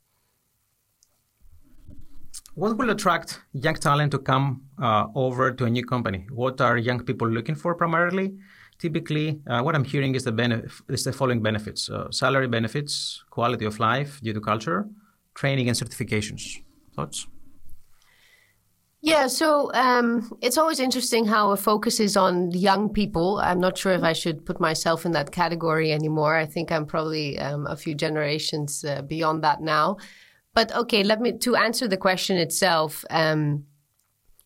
[2.55, 6.25] What will attract young talent to come uh, over to a new company?
[6.31, 8.33] What are young people looking for primarily?
[8.79, 13.23] typically uh, what I'm hearing is the benef- is the following benefits: uh, salary benefits,
[13.29, 14.87] quality of life due to culture,
[15.33, 16.43] training and certifications.
[16.95, 17.27] Thoughts?
[19.01, 23.37] Yeah, so um, it's always interesting how a focus is on young people.
[23.37, 26.35] I'm not sure if I should put myself in that category anymore.
[26.35, 29.97] I think I'm probably um, a few generations uh, beyond that now.
[30.55, 33.05] But okay, let me to answer the question itself.
[33.09, 33.65] Um,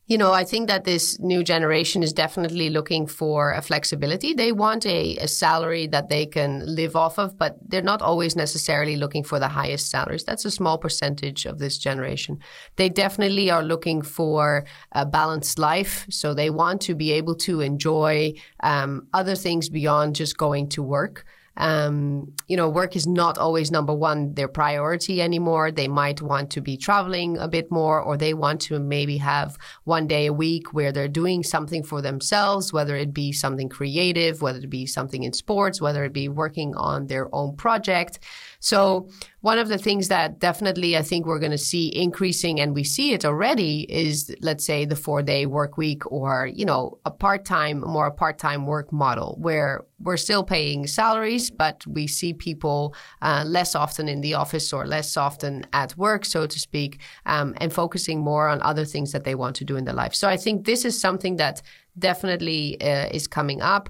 [0.10, 4.34] you know, I think that this new generation is definitely looking for a flexibility.
[4.34, 8.36] They want a, a, salary that they can live off of, but they're not always
[8.36, 10.24] necessarily looking for the highest salaries.
[10.24, 12.40] That's a small percentage of this generation.
[12.76, 16.08] They definitely are looking for a balanced life.
[16.10, 20.82] So they want to be able to enjoy um, other things beyond just going to
[20.82, 21.24] work.
[21.60, 25.72] Um, you know, work is not always number one, their priority anymore.
[25.72, 29.58] They might want to be traveling a bit more, or they want to maybe have
[29.84, 34.42] one day a week where they're doing something for themselves, whether it be something creative,
[34.42, 38.20] whether it be something in sports, whether it be working on their own project.
[38.60, 42.76] So one of the things that definitely I think we're going to see increasing, and
[42.76, 47.00] we see it already, is let's say the four day work week or, you know,
[47.06, 51.86] a part time, more a part time work model where we're still paying salaries, but
[51.88, 56.46] we see people uh, less often in the office or less often at work, so
[56.46, 59.86] to speak, um, and focusing more on other things that they want to do in
[59.86, 60.14] their life.
[60.14, 61.62] So I think this is something that
[61.98, 63.90] definitely uh, is coming up.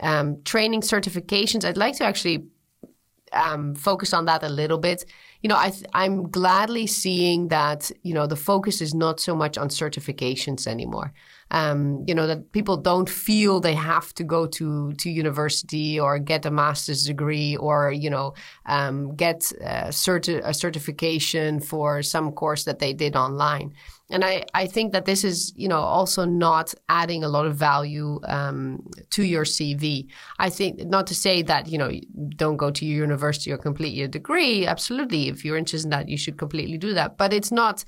[0.00, 2.46] Um, training certifications, I'd like to actually
[3.32, 5.04] um, focus on that a little bit.
[5.42, 9.56] You know, I I'm gladly seeing that you know the focus is not so much
[9.56, 11.12] on certifications anymore.
[11.50, 16.18] Um, you know that people don't feel they have to go to to university or
[16.18, 18.34] get a master's degree or you know
[18.66, 23.72] um, get a, certi- a certification for some course that they did online
[24.10, 27.56] and I, I think that this is you know also not adding a lot of
[27.56, 30.08] value um, to your CV.
[30.38, 31.90] I think not to say that you know
[32.36, 34.66] don't go to your university or complete your degree.
[34.66, 37.18] Absolutely, if you're interested in that, you should completely do that.
[37.18, 37.84] But it's not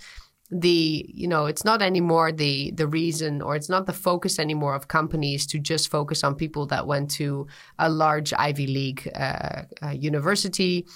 [0.50, 4.74] the you know it's not anymore the the reason or it's not the focus anymore
[4.74, 7.46] of companies to just focus on people that went to
[7.78, 10.86] a large Ivy League uh, uh, university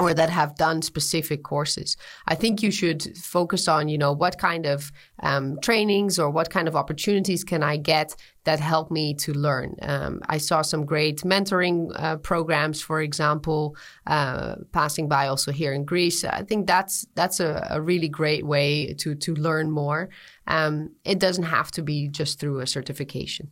[0.00, 1.96] or that have done specific courses.
[2.26, 4.90] I think you should focus on, you know, what kind of
[5.22, 9.76] um, trainings or what kind of opportunities can I get that help me to learn.
[9.82, 15.74] Um, I saw some great mentoring uh, programs, for example, uh, passing by also here
[15.74, 16.24] in Greece.
[16.24, 20.08] I think that's that's a, a really great way to to learn more.
[20.46, 23.50] Um, it doesn't have to be just through a certification.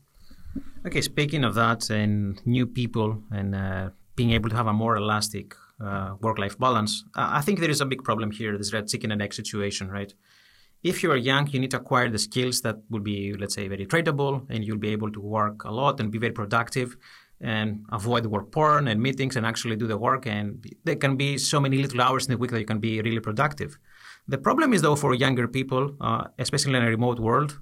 [0.86, 4.96] Okay, speaking of that, and new people and uh, being able to have a more
[4.96, 7.04] elastic uh, work-life balance.
[7.14, 8.56] I think there is a big problem here.
[8.58, 10.12] This red chicken and egg situation, right?
[10.82, 13.66] If you are young, you need to acquire the skills that will be, let's say,
[13.68, 16.96] very tradable, and you'll be able to work a lot and be very productive,
[17.40, 20.26] and avoid work porn and meetings, and actually do the work.
[20.26, 23.00] And there can be so many little hours in the week that you can be
[23.02, 23.78] really productive.
[24.28, 27.58] The problem is, though, for younger people, uh, especially in a remote world,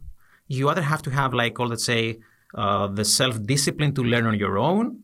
[0.48, 2.18] you either have to have, like, all let's say,
[2.54, 5.00] uh, the self-discipline to learn on your own,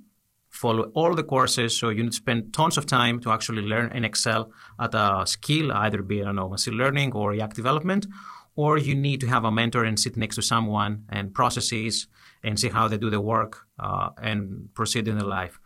[0.62, 1.70] follow all the courses.
[1.78, 4.42] So you need to spend tons of time to actually learn and excel
[4.84, 8.06] at a skill, either be, I don't know, machine learning or React development,
[8.62, 12.06] or you need to have a mentor and sit next to someone and processes
[12.44, 13.52] and see how they do the work
[13.86, 14.40] uh, and
[14.78, 15.58] proceed in their life.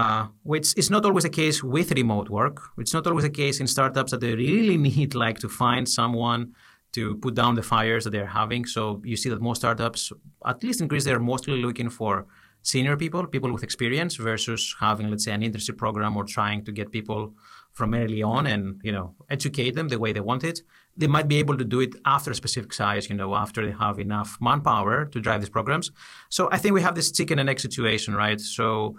[0.00, 2.56] Uh, which is not always the case with remote work.
[2.78, 6.42] It's not always the case in startups that they really need like to find someone
[6.92, 8.66] to put down the fires that they're having.
[8.66, 10.12] So you see that most startups,
[10.52, 12.26] at least in Greece, they're mostly looking for
[12.62, 16.72] senior people, people with experience, versus having, let's say, an internship program or trying to
[16.72, 17.34] get people
[17.72, 20.60] from early on and you know educate them the way they want it.
[20.96, 23.72] They might be able to do it after a specific size, you know, after they
[23.72, 25.90] have enough manpower to drive these programs.
[26.28, 28.40] So I think we have this chicken and egg situation, right?
[28.40, 28.96] So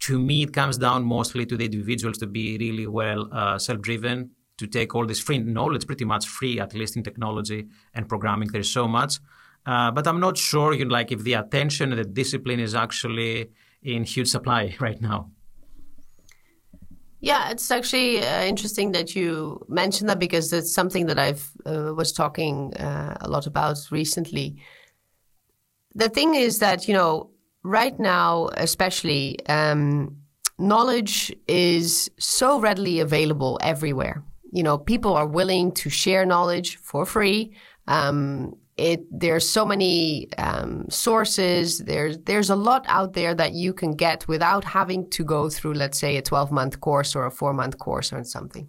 [0.00, 4.30] to me, it comes down mostly to the individuals to be really well uh, self-driven,
[4.58, 8.48] to take all this free knowledge, pretty much free, at least in technology and programming.
[8.48, 9.18] There's so much.
[9.66, 12.74] Uh, but I'm not sure, you know, like if the attention and the discipline is
[12.74, 13.50] actually
[13.82, 15.30] in huge supply right now.
[17.20, 21.94] Yeah, it's actually uh, interesting that you mentioned that because it's something that I've uh,
[21.94, 24.56] was talking uh, a lot about recently.
[25.94, 27.30] The thing is that you know,
[27.62, 30.18] right now, especially, um,
[30.58, 34.22] knowledge is so readily available everywhere.
[34.52, 37.54] You know, people are willing to share knowledge for free.
[37.88, 41.78] Um, it there's so many um, sources.
[41.78, 45.74] There's there's a lot out there that you can get without having to go through
[45.74, 48.68] let's say a 12 month course or a 4 month course or something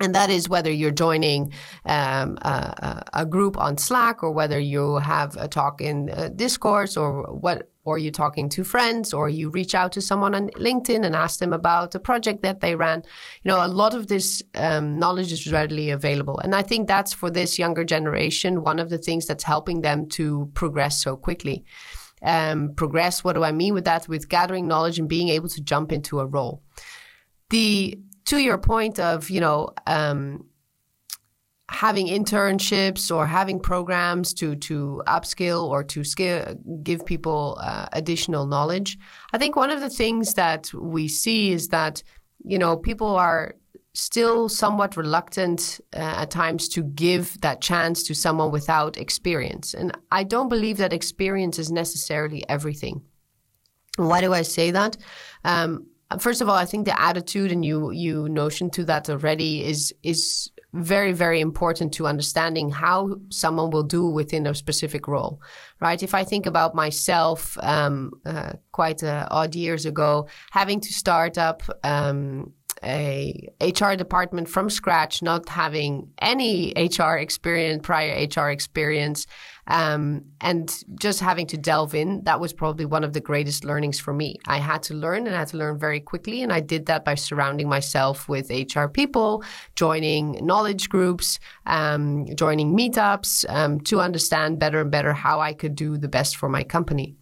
[0.00, 1.52] And that is whether you're joining
[1.84, 6.96] um, a, a, group on Slack or whether you have a talk in uh, Discourse
[6.96, 11.04] or what, or you're talking to friends or you reach out to someone on LinkedIn
[11.04, 13.02] and ask them about a project that they ran.
[13.42, 16.38] You know, a lot of this um, knowledge is readily available.
[16.38, 20.08] And I think that's for this younger generation, one of the things that's helping them
[20.10, 21.64] to progress so quickly.
[22.22, 24.08] Um, progress, what do I mean with that?
[24.08, 26.62] With gathering knowledge and being able to jump into a role.
[27.50, 30.44] The to your point of, you know, um,
[31.70, 36.02] having internships or having programs to to upskill or to
[36.82, 38.98] give people uh, additional knowledge.
[39.32, 42.02] I think one of the things that we see is that
[42.44, 43.54] you know people are
[43.94, 49.96] still somewhat reluctant uh, at times to give that chance to someone without experience, and
[50.10, 53.02] I don't believe that experience is necessarily everything.
[53.96, 54.96] Why do I say that?
[55.44, 55.86] Um,
[56.18, 59.94] first of all, I think the attitude and you you notion to that already is
[60.02, 65.40] is very very important to understanding how someone will do within a specific role,
[65.80, 66.02] right?
[66.02, 71.38] If I think about myself, um, uh, quite uh, odd years ago, having to start
[71.38, 71.62] up.
[71.84, 72.52] Um,
[72.82, 79.26] a HR department from scratch, not having any HR experience, prior HR experience,
[79.70, 84.00] um, and just having to delve in, that was probably one of the greatest learnings
[84.00, 84.36] for me.
[84.46, 86.42] I had to learn and I had to learn very quickly.
[86.42, 89.44] And I did that by surrounding myself with HR people,
[89.76, 95.76] joining knowledge groups, um, joining meetups um, to understand better and better how I could
[95.76, 97.19] do the best for my company.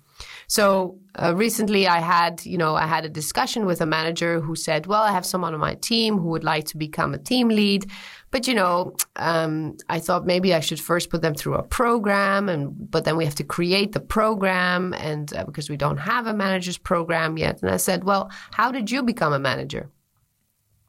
[0.50, 4.56] So uh, recently I had, you know, I had a discussion with a manager who
[4.56, 7.48] said, well, I have someone on my team who would like to become a team
[7.48, 7.90] lead.
[8.30, 12.48] But you know, um, I thought maybe I should first put them through a program,
[12.48, 16.26] and but then we have to create the program, and uh, because we don't have
[16.26, 17.62] a manager's program yet.
[17.62, 19.90] And I said, well, how did you become a manager?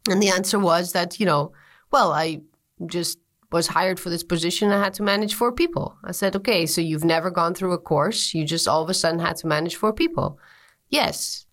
[0.09, 1.53] And the answer was that you know,
[1.91, 2.41] well, I
[2.87, 3.19] just
[3.51, 4.71] was hired for this position.
[4.71, 5.97] I had to manage four people.
[6.03, 8.33] I said, okay, so you've never gone through a course.
[8.33, 10.39] You just all of a sudden had to manage four people.
[10.89, 11.45] Yes.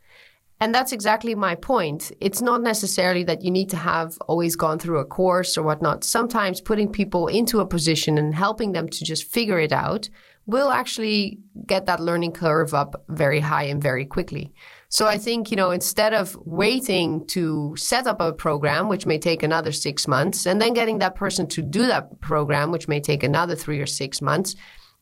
[0.59, 2.13] And that's exactly my point.
[2.21, 6.03] It's not necessarily that you need to have always gone through a course or whatnot.
[6.03, 10.09] Sometimes putting people into a position and helping them to just figure it out
[10.47, 14.53] will actually get that learning curve up very high and very quickly.
[14.89, 19.19] So I think, you know, instead of waiting to set up a program, which may
[19.19, 23.01] take another six months, and then getting that person to do that program, which may
[23.01, 24.55] take another three or six months,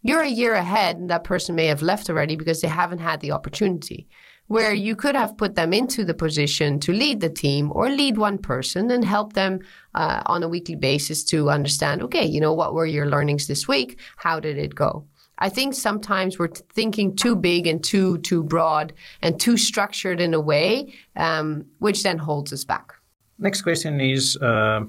[0.03, 3.21] you're a year ahead and that person may have left already because they haven't had
[3.21, 4.07] the opportunity
[4.47, 8.19] where you could have put them into the position to lead the team or lead
[8.19, 9.59] one person and help them
[9.95, 13.67] uh, on a weekly basis to understand, okay, you know, what were your learnings this
[13.67, 13.99] week?
[14.17, 15.07] How did it go?
[15.39, 20.35] I think sometimes we're thinking too big and too too broad and too structured in
[20.35, 22.93] a way, um, which then holds us back.
[23.39, 24.85] Next question is uh,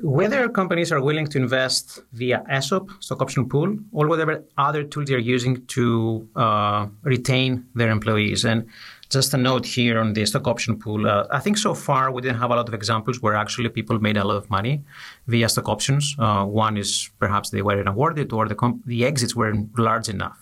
[0.00, 5.08] whether companies are willing to invest via ESOP, stock option pool, or whatever other tools
[5.08, 8.44] they're using to uh, retain their employees.
[8.44, 8.66] And
[9.14, 11.06] just a note here on the stock option pool.
[11.08, 13.98] Uh, I think so far we didn't have a lot of examples where actually people
[13.98, 14.74] made a lot of money
[15.26, 16.14] via stock options.
[16.18, 20.38] Uh, one is perhaps they weren't awarded or the, comp- the exits weren't large enough.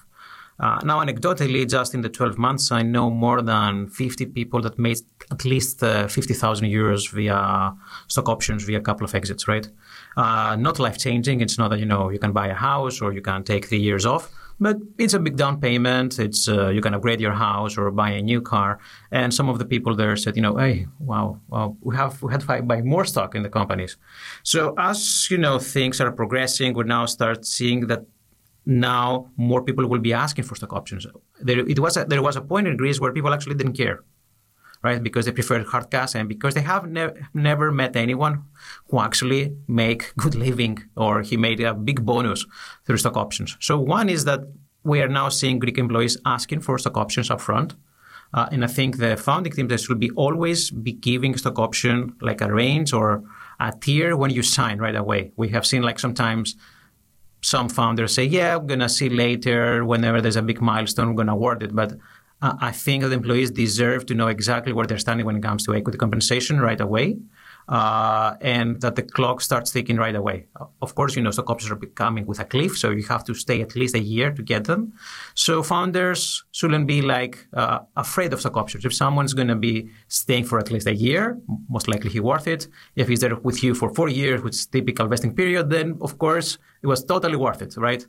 [0.60, 4.78] Uh, now, anecdotally, just in the 12 months, I know more than 50 people that
[4.78, 4.98] made
[5.30, 7.74] at least uh, 50,000 euros via
[8.06, 9.68] stock options, via a couple of exits, right?
[10.16, 11.40] Uh, not life changing.
[11.40, 13.80] It's not that, you know, you can buy a house or you can take three
[13.80, 14.30] years off,
[14.62, 16.18] but it's a big down payment.
[16.18, 18.78] It's, uh, you can upgrade your house or buy a new car.
[19.10, 21.40] And some of the people there said, you know, hey, wow,
[21.80, 23.96] we have, we had to buy more stock in the companies.
[24.44, 28.02] So as, you know, things are progressing, we now start seeing that
[28.64, 31.06] now more people will be asking for stock options.
[31.40, 34.04] There, it was a, there was a point in Greece where people actually didn't care,
[34.82, 35.02] right?
[35.02, 38.44] Because they preferred hard cash and because they have ne- never met anyone
[38.88, 42.44] who actually make good living or he made a big bonus
[42.84, 43.56] through stock options.
[43.60, 44.40] So one is that
[44.84, 47.74] we are now seeing Greek employees asking for stock options upfront.
[48.34, 52.40] Uh, and I think the founding team should be always be giving stock option like
[52.40, 53.22] a range or
[53.60, 55.32] a tier when you sign right away.
[55.36, 56.56] We have seen like sometimes
[57.42, 61.14] some founders say, yeah, I'm going to see later whenever there's a big milestone, we're
[61.14, 61.74] going to award it.
[61.74, 61.94] But
[62.42, 65.74] I think that employees deserve to know exactly where they're standing when it comes to
[65.74, 67.18] equity compensation right away
[67.68, 70.46] uh, and that the clock starts ticking right away.
[70.80, 73.34] Of course, you know, stock options are coming with a cliff, so you have to
[73.34, 74.92] stay at least a year to get them.
[75.34, 78.84] So founders shouldn't be like uh, afraid of stock options.
[78.84, 81.38] If someone's going to be staying for at least a year,
[81.68, 82.66] most likely he worth it.
[82.96, 86.18] If he's there with you for four years, which is typical vesting period, then of
[86.18, 88.04] course it was totally worth it, right?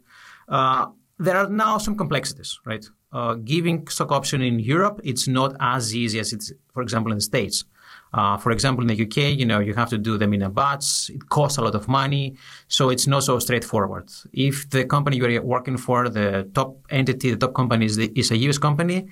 [0.47, 0.87] Uh,
[1.19, 2.85] there are now some complexities, right?
[3.11, 7.17] Uh, giving stock option in Europe, it's not as easy as it's, for example, in
[7.17, 7.65] the States.
[8.13, 10.49] Uh, for example, in the UK, you know, you have to do them in a
[10.49, 11.09] batch.
[11.09, 12.35] It costs a lot of money,
[12.67, 14.09] so it's not so straightforward.
[14.33, 18.31] If the company you're working for, the top entity, the top company is, the, is
[18.31, 19.07] a US company,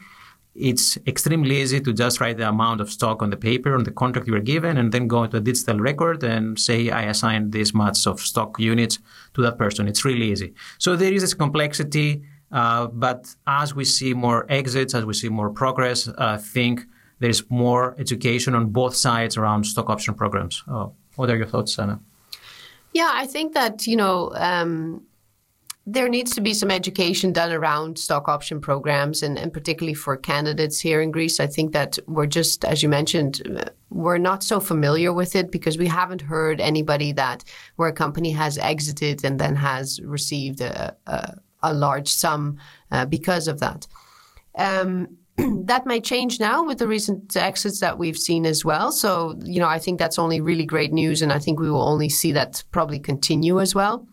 [0.53, 3.91] it's extremely easy to just write the amount of stock on the paper on the
[3.91, 7.51] contract you were given and then go to a digital record and say i assigned
[7.53, 8.99] this much of stock units
[9.33, 9.87] to that person.
[9.87, 10.53] It's really easy.
[10.77, 15.29] So there is this complexity uh, but as we see more exits as we see
[15.29, 16.81] more progress i think
[17.19, 20.63] there's more education on both sides around stock option programs.
[20.67, 21.99] Uh, what are your thoughts Anna?
[22.93, 25.01] yeah i think that you know um,
[25.87, 30.15] there needs to be some education done around stock option programs and, and particularly for
[30.15, 31.39] candidates here in Greece.
[31.39, 35.79] I think that we're just, as you mentioned, we're not so familiar with it because
[35.79, 37.43] we haven't heard anybody that
[37.77, 42.57] where a company has exited and then has received a, a, a large sum
[42.91, 43.87] uh, because of that.
[44.55, 45.17] Um,
[45.65, 48.91] that may change now with the recent exits that we've seen as well.
[48.91, 51.87] So, you know, I think that's only really great news, and I think we will
[51.87, 54.07] only see that probably continue as well.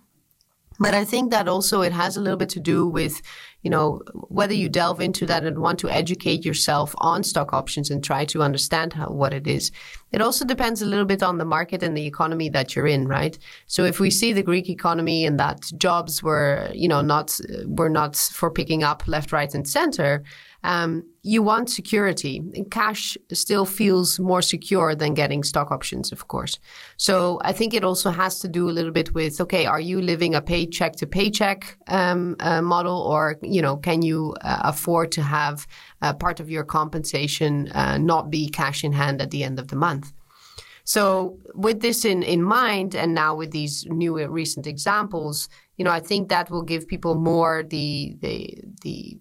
[0.78, 3.20] But I think that also it has a little bit to do with,
[3.62, 7.90] you know, whether you delve into that and want to educate yourself on stock options
[7.90, 9.72] and try to understand how, what it is.
[10.12, 13.08] It also depends a little bit on the market and the economy that you're in,
[13.08, 13.36] right?
[13.66, 17.90] So if we see the Greek economy and that jobs were, you know, not were
[17.90, 20.22] not for picking up left, right, and center,
[20.64, 22.42] um, you want security.
[22.70, 26.58] Cash still feels more secure than getting stock options, of course.
[26.96, 30.00] So I think it also has to do a little bit with okay, are you
[30.00, 35.12] living a paycheck to paycheck um, uh, model, or you know, can you uh, afford
[35.12, 35.66] to have
[36.02, 39.68] uh, part of your compensation uh, not be cash in hand at the end of
[39.68, 40.12] the month?
[40.84, 45.90] So with this in, in mind, and now with these new recent examples, you know,
[45.90, 49.18] I think that will give people more the the the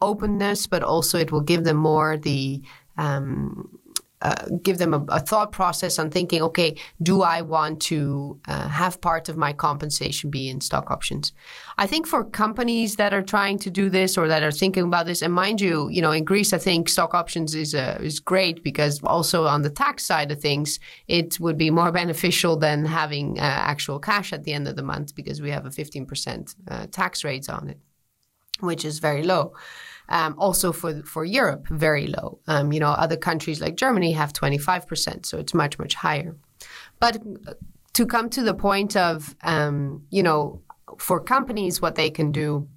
[0.00, 2.62] openness, but also it will give them more the
[2.96, 3.80] um,
[4.22, 8.68] uh, give them a, a, thought process on thinking, okay, do I want to uh,
[8.68, 11.32] have part of my compensation be in stock options?
[11.78, 15.06] I think for companies that are trying to do this or that are thinking about
[15.06, 18.20] this, and mind you, you know, in Greece, I think stock options is uh, is
[18.20, 20.78] great because also on the tax side of things,
[21.08, 24.82] it would be more beneficial than having uh, actual cash at the end of the
[24.82, 27.78] month because we have a 15% uh, tax rate on it,
[28.62, 29.52] which is very low.
[30.08, 32.40] Um, also for for Europe, very low.
[32.48, 36.36] Um, you know, other countries like Germany have 25%, so it's much much higher.
[36.98, 37.22] But
[37.92, 40.62] to come to the point of, um, you know,
[40.98, 42.68] for companies, what they can do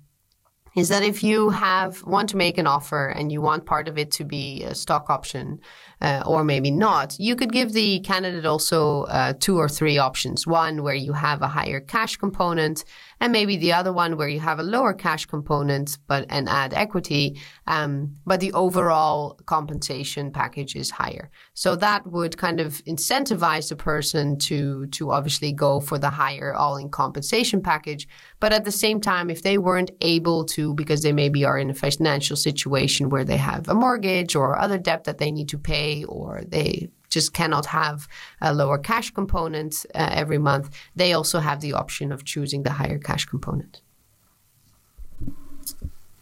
[0.76, 3.98] is that if you have want to make an offer and you want part of
[3.98, 5.60] it to be a stock option
[6.04, 10.46] uh, or maybe not, you could give the candidate also uh, two or three options.
[10.46, 12.84] One where you have a higher cash component
[13.22, 16.74] and maybe the other one where you have a lower cash component but and add
[16.74, 21.32] equity, um, but the overall compensation package is higher.
[21.54, 26.54] So that would kind of incentivize the person to to obviously go for the higher
[26.54, 28.10] all-in compensation package.
[28.42, 31.70] But at the same time, if they weren't able to because they maybe are in
[31.70, 35.58] a financial situation where they have a mortgage or other debt that they need to
[35.58, 38.08] pay or they just cannot have
[38.42, 40.66] a lower cash component uh, every month,
[40.96, 43.82] they also have the option of choosing the higher cash component.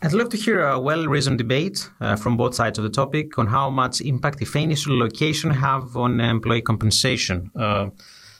[0.03, 3.47] I'd love to hear a well-reasoned debate uh, from both sides of the topic on
[3.47, 7.51] how much impact, if any, should location have on employee compensation.
[7.55, 7.89] Uh,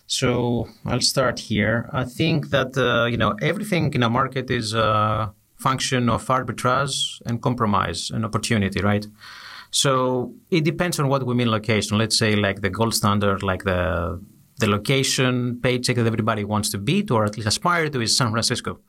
[0.07, 1.87] so I'll start here.
[1.93, 7.21] I think that uh, you know everything in a market is a function of arbitrage
[7.27, 9.05] and compromise and opportunity, right?
[9.71, 11.97] So it depends on what we mean location.
[11.97, 14.21] Let's say like the gold standard, like the
[14.59, 18.29] the location paycheck that everybody wants to beat or at least aspire to is San
[18.29, 18.79] Francisco,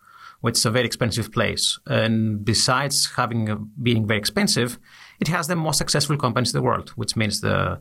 [0.42, 1.78] which is a very expensive place.
[1.86, 4.78] And besides having a, being very expensive,
[5.18, 7.80] it has the most successful companies in the world, which means the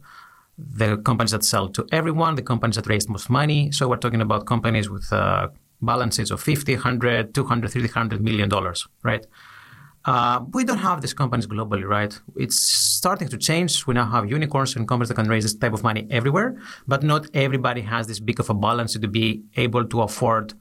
[0.58, 3.72] the companies that sell to everyone, the companies that raise most money.
[3.72, 5.48] So we're talking about companies with uh,
[5.82, 9.26] balances of 50, 100, 200, 300 million dollars, right?
[10.04, 12.20] Uh, we don't have these companies globally, right?
[12.36, 13.86] It's starting to change.
[13.86, 17.04] We now have unicorns and companies that can raise this type of money everywhere, but
[17.04, 20.54] not everybody has this big of a balance to be able to afford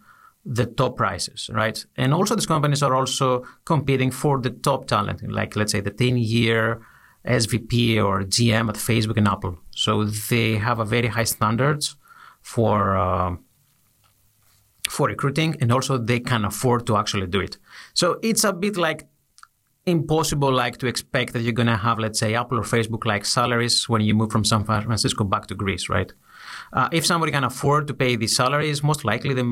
[0.44, 1.84] the top prices, right?
[1.96, 5.90] And also these companies are also competing for the top talent, like let's say the
[5.90, 6.80] 10 year
[7.26, 9.58] SVP or GM at Facebook and Apple.
[9.70, 11.96] So they have a very high standards
[12.40, 13.36] for uh,
[14.88, 17.58] for recruiting, and also they can afford to actually do it.
[17.94, 19.06] So it's a bit like
[19.86, 23.24] impossible like to expect that you're going to have let's say apple or facebook like
[23.24, 26.12] salaries when you move from san francisco back to greece right?
[26.72, 29.44] Uh, if somebody can afford to pay these salaries most likely they,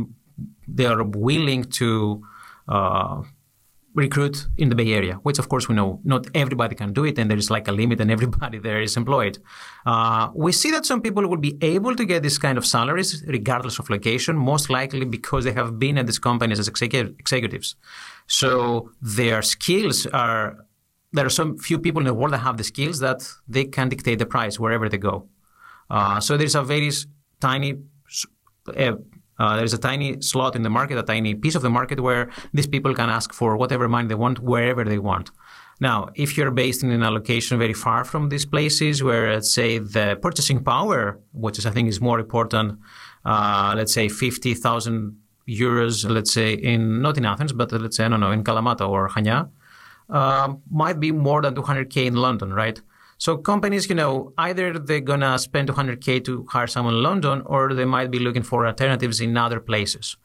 [0.66, 2.22] they are willing to
[2.68, 3.22] uh,
[3.95, 7.18] recruit in the Bay Area, which of course we know not everybody can do it,
[7.18, 9.39] and there is like a limit, and everybody there is employed.
[9.86, 13.24] Uh, we see that some people will be able to get this kind of salaries
[13.26, 17.76] regardless of location, most likely because they have been at these companies as executives.
[18.26, 20.64] So their skills are.
[21.11, 23.89] There are some few people in the world that have the skills that they can
[23.89, 25.26] dictate the price wherever they go.
[25.89, 26.91] Uh, so there's a very
[27.41, 27.78] tiny
[28.76, 28.93] uh,
[29.39, 32.30] uh, there's a tiny slot in the market, a tiny piece of the market where
[32.53, 35.30] these people can ask for whatever money they want, wherever they want.
[35.80, 39.78] Now, if you're based in a location very far from these places, where let's say
[39.78, 42.80] the purchasing power, which is I think is more important,
[43.24, 45.16] uh, let's say fifty thousand
[45.49, 48.89] euros, let's say in not in Athens, but let's say I don't know in Kalamata
[48.89, 49.51] or Chania,
[50.11, 52.80] uh, might be more than 200k in London, right?
[53.18, 57.74] So companies, you know, either they're gonna spend 200k to hire someone in London, or
[57.74, 60.16] they might be looking for alternatives in other places.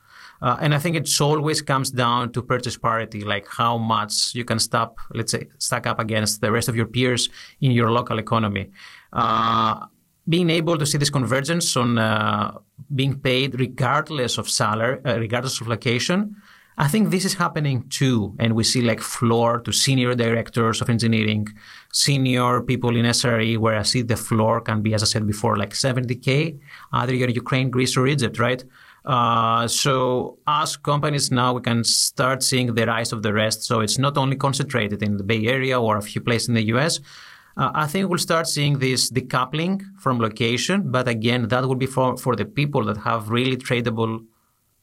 [0.42, 4.44] Uh, and I think it always comes down to purchase parity, like how much you
[4.44, 7.30] can stop, let's say, stack up against the rest of your peers
[7.62, 8.70] in your local economy.
[9.14, 9.86] Uh,
[10.28, 12.58] being able to see this convergence on uh,
[12.94, 16.36] being paid regardless of salary, uh, regardless of location,
[16.78, 18.36] I think this is happening too.
[18.40, 21.48] And we see like floor to senior directors of engineering,
[21.94, 25.58] senior people in SRE, where I see the floor can be, as I said before,
[25.58, 26.60] like 70K,
[26.92, 28.62] either you're Ukraine, Greece, or Egypt, right?
[29.06, 33.64] Uh, so as companies now, we can start seeing the rise of the rest.
[33.64, 36.66] So it's not only concentrated in the Bay Area or a few places in the
[36.76, 37.00] US.
[37.56, 40.92] Uh, I think we'll start seeing this decoupling from location.
[40.92, 44.26] But again, that will be for, for the people that have really tradable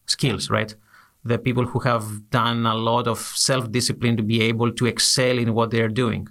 [0.06, 0.72] skills, right?
[1.24, 5.54] the people who have done a lot of self-discipline to be able to excel in
[5.54, 6.26] what they're doing.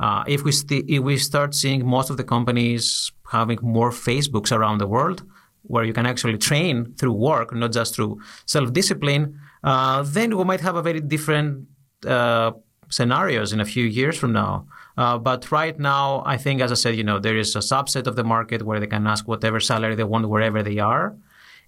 [0.00, 4.52] Uh, if we st- if we start seeing most of the companies having more Facebooks
[4.52, 5.22] around the world,
[5.62, 10.60] where you can actually train through work, not just through self-discipline, uh, then we might
[10.60, 11.66] have a very different
[12.06, 12.52] uh,
[12.90, 14.66] scenarios in a few years from now.
[14.96, 18.06] Uh, but right now, I think, as I said, you know, there is a subset
[18.06, 21.16] of the market where they can ask whatever salary they want wherever they are.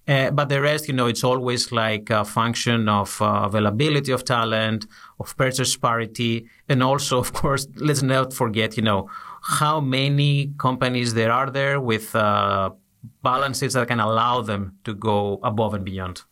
[0.08, 4.24] Uh, but the rest, you know, it's always like a function of uh, availability of
[4.24, 4.86] talent,
[5.18, 9.10] of purchase parity, and also, of course, let's not forget, you know,
[9.42, 12.70] how many companies there are there with uh,
[13.22, 16.22] balances that can allow them to go above and beyond.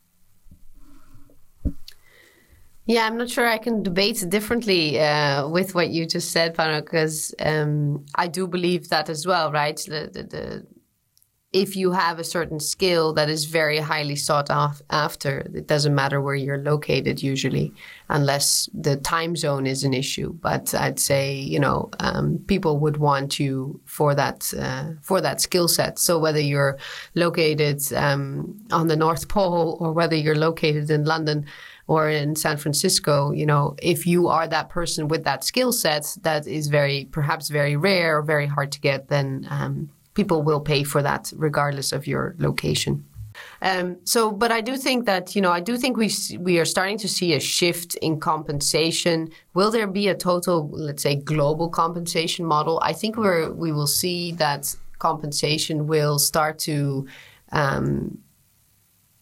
[2.87, 6.81] Yeah, I'm not sure I can debate differently uh, with what you just said, Pano,
[6.83, 9.77] because um, I do believe that as well, right?
[9.77, 10.67] The, the, the,
[11.55, 14.51] if you have a certain skill that is very highly sought
[14.91, 17.73] after, it doesn't matter where you're located usually,
[18.09, 20.33] unless the time zone is an issue.
[20.33, 25.41] But I'd say you know um, people would want you for that uh, for that
[25.41, 25.99] skill set.
[26.01, 26.77] So whether you're
[27.15, 31.47] located um, on the North Pole or whether you're located in London
[31.87, 36.17] or in San Francisco, you know, if you are that person with that skill set
[36.23, 40.61] that is very perhaps very rare or very hard to get, then um, people will
[40.61, 43.05] pay for that regardless of your location.
[43.63, 46.65] Um, so, but I do think that you know I do think we we are
[46.65, 49.31] starting to see a shift in compensation.
[49.55, 52.79] Will there be a total, let's say, global compensation model?
[52.83, 57.07] I think we're we will see that compensation will start to
[57.53, 58.19] um,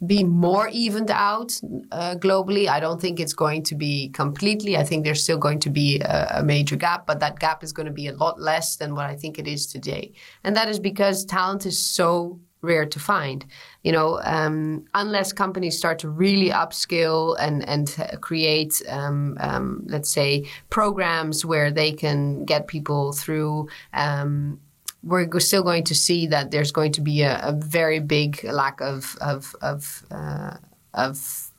[0.06, 1.58] be more evened out
[1.92, 2.68] uh, globally.
[2.68, 4.76] I don't think it's going to be completely.
[4.76, 7.72] I think there's still going to be a, a, major gap, but that gap is
[7.72, 10.12] going to be a lot less than what I think it is today.
[10.42, 13.44] And that is because talent is so rare to find.
[13.82, 20.10] You know, um, unless companies start to really upskill and and create, um, um, let's
[20.10, 24.60] say, programs where they can get people through um,
[25.02, 28.80] we're still going to see that there's going to be a, a very big lack
[28.80, 30.56] of of of, uh,
[30.94, 31.50] of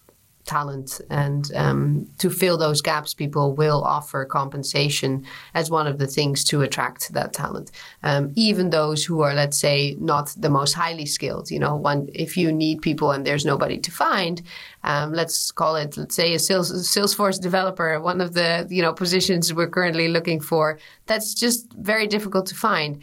[0.45, 6.07] talent, and um, to fill those gaps, people will offer compensation as one of the
[6.07, 7.71] things to attract that talent.
[8.03, 11.49] Um, even those who are, let's say, not the most highly skilled.
[11.49, 14.41] You know, one if you need people and there's nobody to find,
[14.83, 18.93] um, let's call it, let's say, a sales, Salesforce developer, one of the you know
[18.93, 20.77] positions we're currently looking for.
[21.05, 23.01] That's just very difficult to find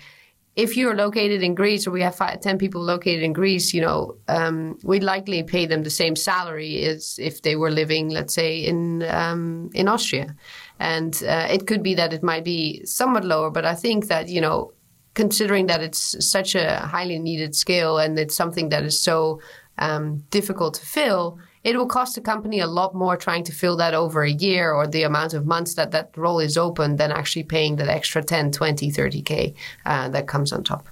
[0.57, 3.81] if you're located in Greece or we have five, 10 people located in Greece, you
[3.81, 8.35] know, um, we'd likely pay them the same salary as if they were living, let's
[8.35, 10.35] say, in, um, in Austria.
[10.79, 14.29] And uh, it could be that it might be somewhat lower, but I think that,
[14.29, 14.73] you know,
[15.15, 19.41] considering that it's such a highly needed skill and it's something that is so
[19.79, 23.77] um, difficult to fill, it will cost the company a lot more trying to fill
[23.77, 27.11] that over a year or the amount of months that that role is open than
[27.13, 29.55] actually paying that extra 10 20 30k
[29.87, 30.89] uh, that comes on top.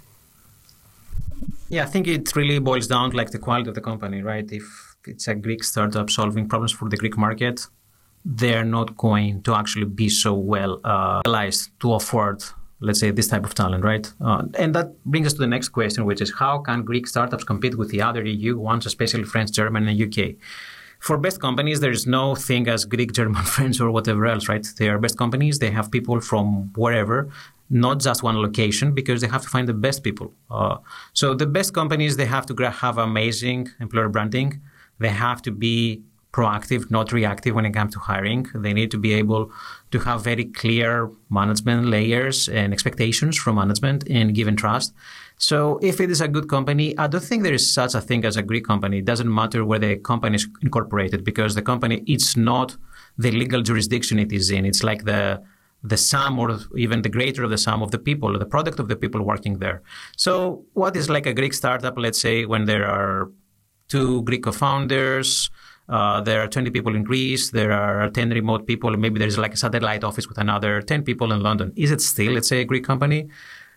[1.68, 4.50] Yeah i think it really boils down to like the quality of the company right?
[4.50, 7.66] If it's a greek startup solving problems for the greek market
[8.24, 12.42] they're not going to actually be so well uh, realized to afford
[12.81, 14.12] let's say this type of talent right?
[14.20, 17.45] Uh, and that brings us to the next question which is how can greek startups
[17.45, 20.35] compete with the other eu ones especially french german and uk
[20.99, 24.66] for best companies there is no thing as greek german french or whatever else right?
[24.79, 25.59] They are best companies.
[25.59, 27.29] They have people from wherever
[27.70, 30.33] not just one location because they have to find the best people.
[30.51, 30.79] Uh,
[31.12, 34.61] so the best companies they have to have amazing employer branding.
[34.99, 36.03] They have to be
[36.39, 38.47] proactive, not reactive when it comes to hiring.
[38.55, 39.51] They need to be able
[39.91, 44.95] to have very clear management layers and expectations from management and give and trust.
[45.39, 48.24] So if it is a good company, I don't think there is such a thing
[48.24, 48.99] as a Greek company.
[48.99, 52.76] It doesn't matter where the company is incorporated because the company it's not
[53.24, 54.64] the legal jurisdiction it is in.
[54.64, 55.43] It's like the
[55.93, 58.89] the sum or even the greater of the sum of the people, the product of
[58.89, 59.78] the people working there.
[60.16, 63.30] So what is like a Greek startup, let's say, when there are
[63.89, 65.51] two Greek co-founders,
[65.89, 67.51] uh, there are 20 people in Greece.
[67.51, 68.91] There are 10 remote people.
[68.97, 71.72] Maybe there's like a satellite office with another 10 people in London.
[71.76, 73.28] Is it still, let's say, a Greek company?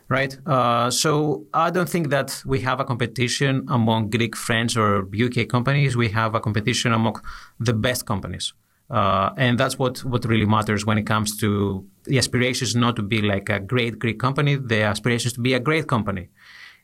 [0.10, 0.38] Right.
[0.46, 5.48] Uh, so I don't think that we have a competition among Greek, French, or UK
[5.48, 5.96] companies.
[5.96, 7.22] We have a competition among
[7.62, 8.54] the best companies.
[8.90, 13.02] Uh, and that's what, what really matters when it comes to the aspirations not to
[13.02, 16.28] be like a great Greek company, the aspirations to be a great company.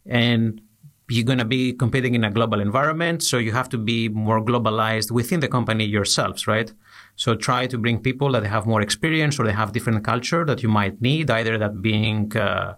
[0.05, 0.61] And
[1.09, 4.43] you're going to be competing in a global environment, so you have to be more
[4.43, 6.71] globalized within the company yourselves, right?
[7.15, 10.61] So try to bring people that have more experience or they have different culture that
[10.61, 12.75] you might need, either that being uh,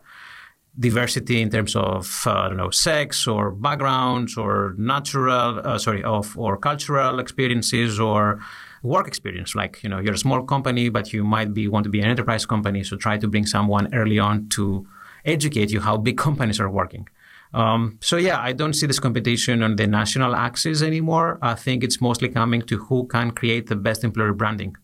[0.80, 6.04] diversity in terms of uh, I don't know sex or backgrounds or natural uh, sorry
[6.04, 8.40] of or cultural experiences or
[8.84, 9.56] work experience.
[9.56, 12.08] Like you know you're a small company, but you might be want to be an
[12.08, 14.88] enterprise company, so try to bring someone early on to
[15.26, 17.08] educate you how big companies are working.
[17.54, 21.40] Um, so yeah, I don't see this competition on the national axis anymore.
[21.42, 24.76] I think it's mostly coming to who can create the best employer branding.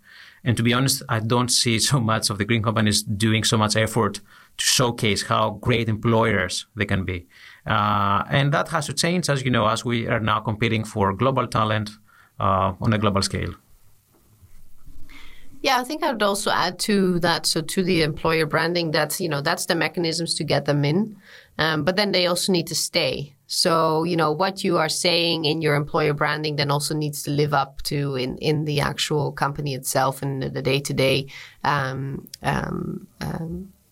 [0.43, 3.57] And to be honest, I don't see so much of the Greek companies doing so
[3.57, 4.15] much effort
[4.57, 7.27] to showcase how great employers they can be.
[7.65, 11.13] Uh, and that has to change, as you know, as we are now competing for
[11.13, 11.89] global talent
[12.39, 13.53] uh, on a global scale.
[15.65, 19.19] Yeah, I think I would also add to that, so to the employer branding, that's
[19.19, 21.17] you know that's the mechanisms to get them in.
[21.57, 23.33] Um, but then they also need to stay.
[23.47, 27.31] So, you know, what you are saying in your employer branding then also needs to
[27.31, 31.27] live up to in, in the actual company itself and the day to day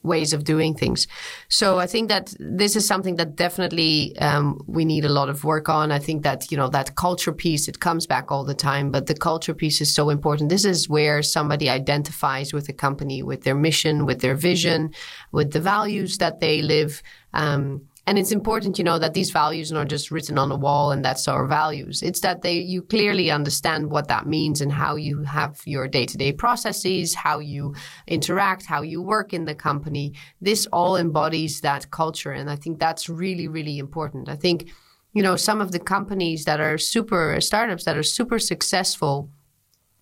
[0.03, 1.07] ways of doing things.
[1.47, 5.43] So I think that this is something that definitely um, we need a lot of
[5.43, 5.91] work on.
[5.91, 9.07] I think that you know that culture piece it comes back all the time, but
[9.07, 10.49] the culture piece is so important.
[10.49, 14.93] This is where somebody identifies with the company, with their mission, with their vision,
[15.31, 17.01] with the values that they live.
[17.33, 20.57] Um, and it's important you know that these values are not just written on a
[20.57, 22.01] wall and that's our values.
[22.01, 26.33] It's that they you clearly understand what that means and how you have your day-to-day
[26.33, 27.73] processes how you
[28.07, 30.13] interact how you work in the company.
[30.41, 32.31] This all embodies that culture.
[32.31, 34.27] And i think that's really really important.
[34.29, 34.69] I think
[35.13, 39.29] you know some of the companies that are super startups that are super successful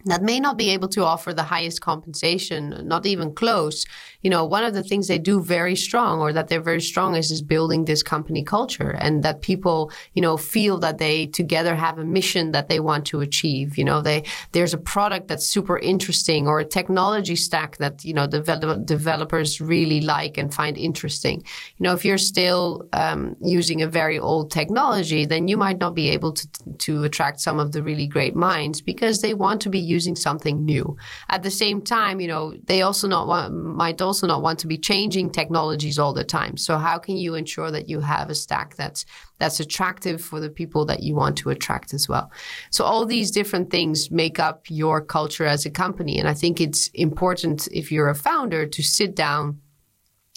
[0.06, 3.86] that may not be able to offer the highest compensation, not even close.
[4.22, 7.16] You know, one of the things they do very strong or that they're very strong
[7.16, 11.76] is, is building this company culture and that people, you know, feel that they together
[11.76, 13.78] have a mission that they want to achieve.
[13.78, 18.14] You know, they, there's a product that's super interesting or a technology stack that, you
[18.14, 21.44] know, develop, developers really like and find interesting.
[21.78, 25.96] You know, if you're still um, using a very old technology, then you might not
[25.96, 26.48] be able to,
[26.80, 30.64] to attract some of the really great minds because they want to be using something
[30.66, 30.96] new.
[31.30, 34.68] At the same time, you know, they also not want, might also not want to
[34.68, 36.58] be changing technologies all the time.
[36.58, 39.06] So how can you ensure that you have a stack that's
[39.40, 42.30] that's attractive for the people that you want to attract as well?
[42.72, 46.60] So all these different things make up your culture as a company, and I think
[46.60, 49.62] it's important if you're a founder to sit down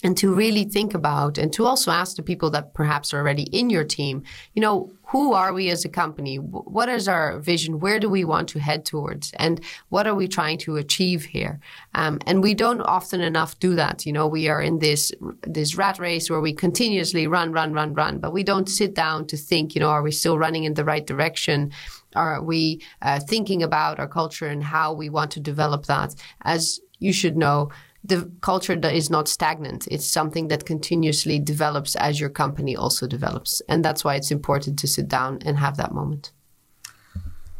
[0.03, 3.43] and to really think about and to also ask the people that perhaps are already
[3.43, 4.23] in your team,
[4.53, 6.35] you know, who are we as a company?
[6.37, 7.79] What is our vision?
[7.79, 9.31] Where do we want to head towards?
[9.37, 11.59] And what are we trying to achieve here?
[11.93, 14.05] Um, and we don't often enough do that.
[14.05, 17.93] You know, we are in this this rat race where we continuously run, run, run,
[17.93, 19.75] run, but we don't sit down to think.
[19.75, 21.71] You know, are we still running in the right direction?
[22.15, 26.15] Are we uh, thinking about our culture and how we want to develop that?
[26.41, 27.69] As you should know,
[28.07, 29.87] the culture that is not stagnant.
[29.89, 33.61] It's something that continuously develops as your company also develops.
[33.67, 36.31] And that's why it's important to sit down and have that moment.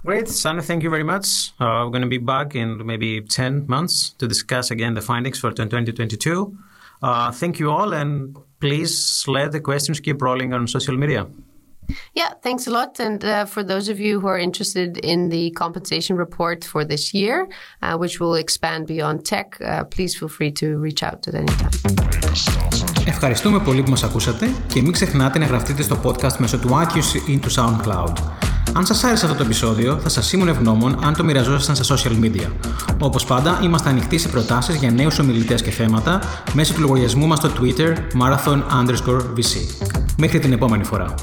[0.06, 0.28] Great.
[0.28, 1.52] Sana, thank you very much.
[1.60, 5.40] Uh, we're going to be back in maybe 10 months to discuss again the findings
[5.40, 6.56] for 2022.
[7.02, 11.28] Uh, thank you all, and please let the questions keep rolling on social media.
[12.20, 12.92] Yeah, thanks a lot.
[13.08, 17.04] And uh, for those of you who are interested in the compensation report for this
[17.14, 21.36] year, uh, which will expand beyond tech, uh, please feel free to reach out at
[21.42, 21.76] any time.
[23.08, 27.30] Ευχαριστούμε πολύ που μας ακούσατε και μην ξεχνάτε να γραφτείτε στο podcast μέσω του iTunes
[27.30, 28.14] ή του SoundCloud.
[28.74, 32.24] Αν σας άρεσε αυτό το επεισόδιο, θα σας ήμουν ευγνώμων αν το μοιραζόσασταν στα social
[32.24, 32.52] media.
[33.00, 36.20] Όπως πάντα, είμαστε ανοιχτοί σε προτάσεις για νέους ομιλητές και θέματα
[36.54, 39.58] μέσω του λογαριασμού μας στο Twitter marathon_vc.
[40.18, 41.14] Μέχρι την επόμενη φορά.